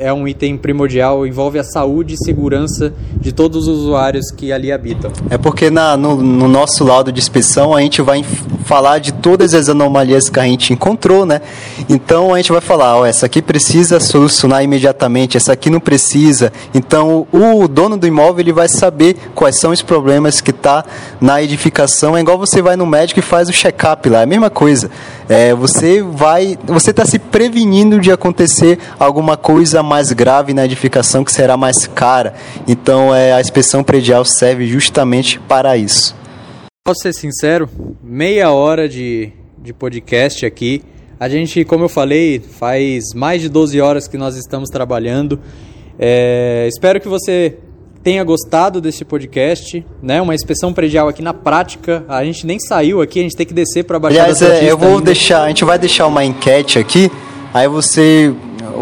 é 0.00 0.10
um 0.10 0.26
item 0.26 0.56
primordial, 0.56 1.26
envolve 1.26 1.58
a 1.58 1.62
saúde 1.62 2.14
e 2.14 2.24
segurança 2.24 2.94
de 3.14 3.32
todos 3.32 3.68
os 3.68 3.78
usuários 3.80 4.30
que 4.30 4.50
ali 4.50 4.72
habitam. 4.72 5.12
É 5.28 5.36
porque 5.36 5.68
na, 5.68 5.94
no, 5.94 6.16
no, 6.16 6.48
nosso 6.48 6.82
laudo 6.84 7.12
de 7.12 7.20
inspeção 7.20 7.74
a 7.74 7.82
gente 7.82 8.00
vai 8.00 8.24
falar 8.64 8.98
de 8.98 9.12
todas 9.12 9.52
as 9.52 9.68
anomalias 9.68 10.30
que 10.30 10.40
a 10.40 10.44
gente 10.44 10.72
encontrou, 10.72 11.26
né? 11.26 11.42
Então 11.86 12.32
a 12.32 12.38
gente 12.38 12.50
vai 12.50 12.62
falar, 12.62 12.96
ó, 12.96 13.04
essa 13.04 13.26
aqui 13.26 13.42
precisa 13.42 14.00
solucionar 14.00 14.64
imediatamente, 14.64 15.36
essa 15.36 15.52
aqui 15.52 15.68
não 15.68 15.80
precisa. 15.80 16.50
Então 16.74 17.26
o 17.30 17.68
dono 17.68 17.98
do 17.98 18.06
imóvel 18.06 18.40
ele 18.40 18.52
vai 18.54 18.68
saber 18.68 19.16
quais 19.34 19.60
são 19.60 19.70
os 19.70 19.82
problemas 19.82 20.40
que 20.40 20.52
tá 20.52 20.82
na 21.20 21.42
edificação. 21.42 22.16
É 22.16 22.20
igual 22.20 22.38
você 22.38 22.62
vai 22.62 22.74
no 22.74 22.86
médico 22.86 23.20
e 23.20 23.22
faz 23.22 23.50
o 23.50 23.52
check-up 23.52 24.08
lá, 24.08 24.20
é 24.20 24.22
a 24.22 24.26
mesma 24.26 24.48
coisa. 24.48 24.90
É, 25.28 25.54
você 25.54 26.02
vai, 26.02 26.58
você 26.64 26.90
está 26.90 27.04
se 27.04 27.18
prevenindo 27.18 28.00
de 28.00 28.10
acontecer 28.10 28.78
alguma 28.98 29.36
coisa 29.36 29.82
mais 29.90 30.12
grave 30.12 30.54
na 30.54 30.64
edificação 30.64 31.24
que 31.24 31.32
será 31.32 31.56
mais 31.56 31.88
cara. 31.88 32.34
Então 32.68 33.12
é, 33.12 33.32
a 33.32 33.40
inspeção 33.40 33.82
predial 33.82 34.24
serve 34.24 34.68
justamente 34.68 35.40
para 35.40 35.76
isso. 35.76 36.14
Posso 36.86 37.02
ser 37.02 37.12
sincero, 37.12 37.68
meia 38.00 38.52
hora 38.52 38.88
de, 38.88 39.32
de 39.58 39.72
podcast 39.72 40.46
aqui. 40.46 40.82
A 41.18 41.28
gente, 41.28 41.64
como 41.64 41.84
eu 41.84 41.88
falei, 41.88 42.38
faz 42.38 43.12
mais 43.14 43.42
de 43.42 43.48
12 43.48 43.80
horas 43.80 44.06
que 44.06 44.16
nós 44.16 44.36
estamos 44.36 44.70
trabalhando. 44.70 45.40
É, 45.98 46.68
espero 46.68 47.00
que 47.00 47.08
você 47.08 47.56
tenha 48.02 48.22
gostado 48.22 48.80
desse 48.80 49.04
podcast, 49.04 49.84
né? 50.00 50.22
Uma 50.22 50.36
inspeção 50.36 50.72
predial 50.72 51.08
aqui 51.08 51.20
na 51.20 51.34
prática. 51.34 52.04
A 52.08 52.24
gente 52.24 52.46
nem 52.46 52.60
saiu 52.60 53.02
aqui, 53.02 53.18
a 53.18 53.22
gente 53.22 53.36
tem 53.36 53.44
que 53.44 53.52
descer 53.52 53.84
para 53.84 53.98
baixar 53.98 54.22
Aliás, 54.22 54.40
é, 54.40 54.70
eu 54.70 54.78
vou 54.78 54.90
ainda. 54.90 55.02
deixar, 55.06 55.42
a 55.42 55.48
gente 55.48 55.64
vai 55.64 55.78
deixar 55.78 56.06
uma 56.06 56.24
enquete 56.24 56.78
aqui. 56.78 57.10
Aí 57.52 57.66
você 57.66 58.32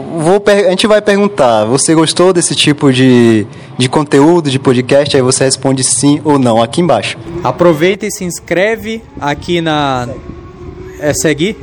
vou, 0.03 0.43
a 0.47 0.71
gente 0.71 0.87
vai 0.87 1.01
perguntar, 1.01 1.65
você 1.65 1.95
gostou 1.95 2.33
desse 2.33 2.55
tipo 2.55 2.93
de, 2.93 3.47
de 3.77 3.89
conteúdo, 3.89 4.51
de 4.51 4.59
podcast? 4.59 5.17
Aí 5.17 5.23
você 5.23 5.45
responde 5.45 5.83
sim 5.85 6.21
ou 6.25 6.39
não 6.39 6.63
aqui 6.63 6.81
embaixo. 6.81 7.19
Aproveita 7.43 8.07
e 8.07 8.11
se 8.11 8.25
inscreve 8.25 9.03
aqui 9.21 9.61
na... 9.61 10.09
É 11.01 11.13
seguir? 11.15 11.57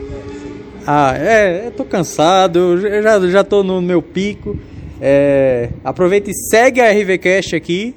Ah, 0.88 1.16
é, 1.18 1.68
eu 1.68 1.72
tô 1.72 1.84
cansado, 1.84 2.80
já, 2.80 3.20
já 3.28 3.44
tô 3.44 3.64
no 3.64 3.82
meu 3.82 4.02
pico. 4.02 4.58
É, 5.02 5.70
aproveita 5.84 6.30
e 6.30 6.34
segue 6.34 6.80
a 6.80 6.92
RVCast 6.92 7.56
aqui. 7.56 7.96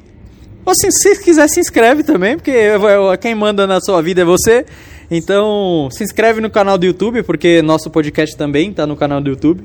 Ou 0.64 0.74
se, 0.74 0.90
se 0.90 1.22
quiser, 1.22 1.48
se 1.48 1.60
inscreve 1.60 2.02
também, 2.02 2.36
porque 2.36 2.52
quem 3.20 3.34
manda 3.34 3.66
na 3.66 3.80
sua 3.80 4.02
vida 4.02 4.22
é 4.22 4.24
você. 4.24 4.66
Então, 5.10 5.88
se 5.90 6.04
inscreve 6.04 6.40
no 6.40 6.50
canal 6.50 6.76
do 6.76 6.84
YouTube, 6.84 7.22
porque 7.22 7.62
nosso 7.62 7.88
podcast 7.88 8.36
também 8.36 8.70
está 8.70 8.86
no 8.86 8.96
canal 8.96 9.20
do 9.20 9.30
YouTube. 9.30 9.64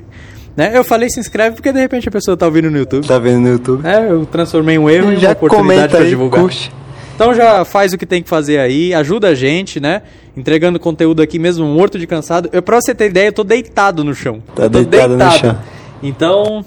Né? 0.56 0.70
Eu 0.72 0.84
falei 0.84 1.10
se 1.10 1.18
inscreve 1.18 1.56
porque 1.56 1.72
de 1.72 1.80
repente 1.80 2.08
a 2.08 2.12
pessoa 2.12 2.36
tá 2.36 2.46
ouvindo 2.46 2.70
no 2.70 2.78
YouTube. 2.78 3.06
Tá 3.06 3.18
vendo 3.18 3.40
no 3.40 3.48
YouTube. 3.48 3.86
É, 3.86 4.10
eu 4.10 4.24
transformei 4.26 4.78
um 4.78 4.88
erro 4.88 5.12
em 5.12 5.16
uma 5.16 5.30
oportunidade 5.32 5.92
para 5.92 6.04
divulgar. 6.04 6.40
Curte. 6.40 6.72
Então 7.14 7.32
já 7.32 7.64
faz 7.64 7.92
o 7.92 7.98
que 7.98 8.06
tem 8.06 8.22
que 8.22 8.28
fazer 8.28 8.58
aí, 8.58 8.92
ajuda 8.92 9.28
a 9.28 9.34
gente, 9.34 9.78
né? 9.78 10.02
Entregando 10.36 10.80
conteúdo 10.80 11.22
aqui 11.22 11.38
mesmo 11.38 11.64
morto 11.64 11.98
de 11.98 12.06
cansado. 12.06 12.48
Eu, 12.52 12.60
pra 12.60 12.80
você 12.80 12.92
ter 12.94 13.06
ideia, 13.06 13.28
eu 13.28 13.32
tô 13.32 13.44
deitado 13.44 14.02
no 14.02 14.14
chão. 14.14 14.42
Tá 14.54 14.66
deitado, 14.66 15.16
deitado, 15.16 15.16
no 15.16 15.38
chão. 15.38 15.58
Então, 16.02 16.64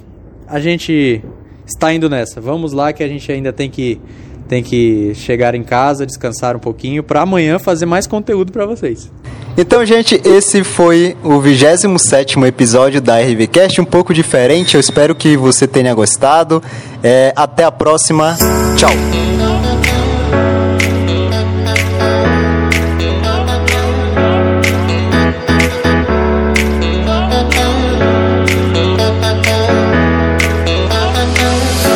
a 0.47 0.59
gente 0.59 1.21
está 1.65 1.93
indo 1.93 2.09
nessa. 2.09 2.39
Vamos 2.39 2.71
lá 2.71 2.93
que 2.93 3.03
a 3.03 3.07
gente 3.07 3.29
ainda 3.29 3.51
tem 3.51 3.69
que 3.69 3.99
tem 4.47 4.63
que 4.63 5.13
chegar 5.15 5.53
em 5.53 5.63
casa, 5.63 6.05
descansar 6.05 6.55
um 6.55 6.59
pouquinho 6.59 7.03
para 7.03 7.21
amanhã 7.21 7.59
fazer 7.59 7.85
mais 7.85 8.07
conteúdo 8.07 8.51
para 8.51 8.65
vocês. 8.65 9.11
Então, 9.57 9.83
gente, 9.83 10.21
esse 10.23 10.63
foi 10.63 11.17
o 11.23 11.39
27 11.39 12.39
episódio 12.41 13.01
da 13.01 13.19
RVCast, 13.19 13.81
um 13.81 13.85
pouco 13.85 14.13
diferente. 14.13 14.75
Eu 14.75 14.79
espero 14.79 15.15
que 15.15 15.35
você 15.35 15.67
tenha 15.67 15.93
gostado. 15.95 16.61
É, 17.03 17.33
até 17.35 17.63
a 17.63 17.71
próxima. 17.71 18.37
Tchau. 18.75 19.56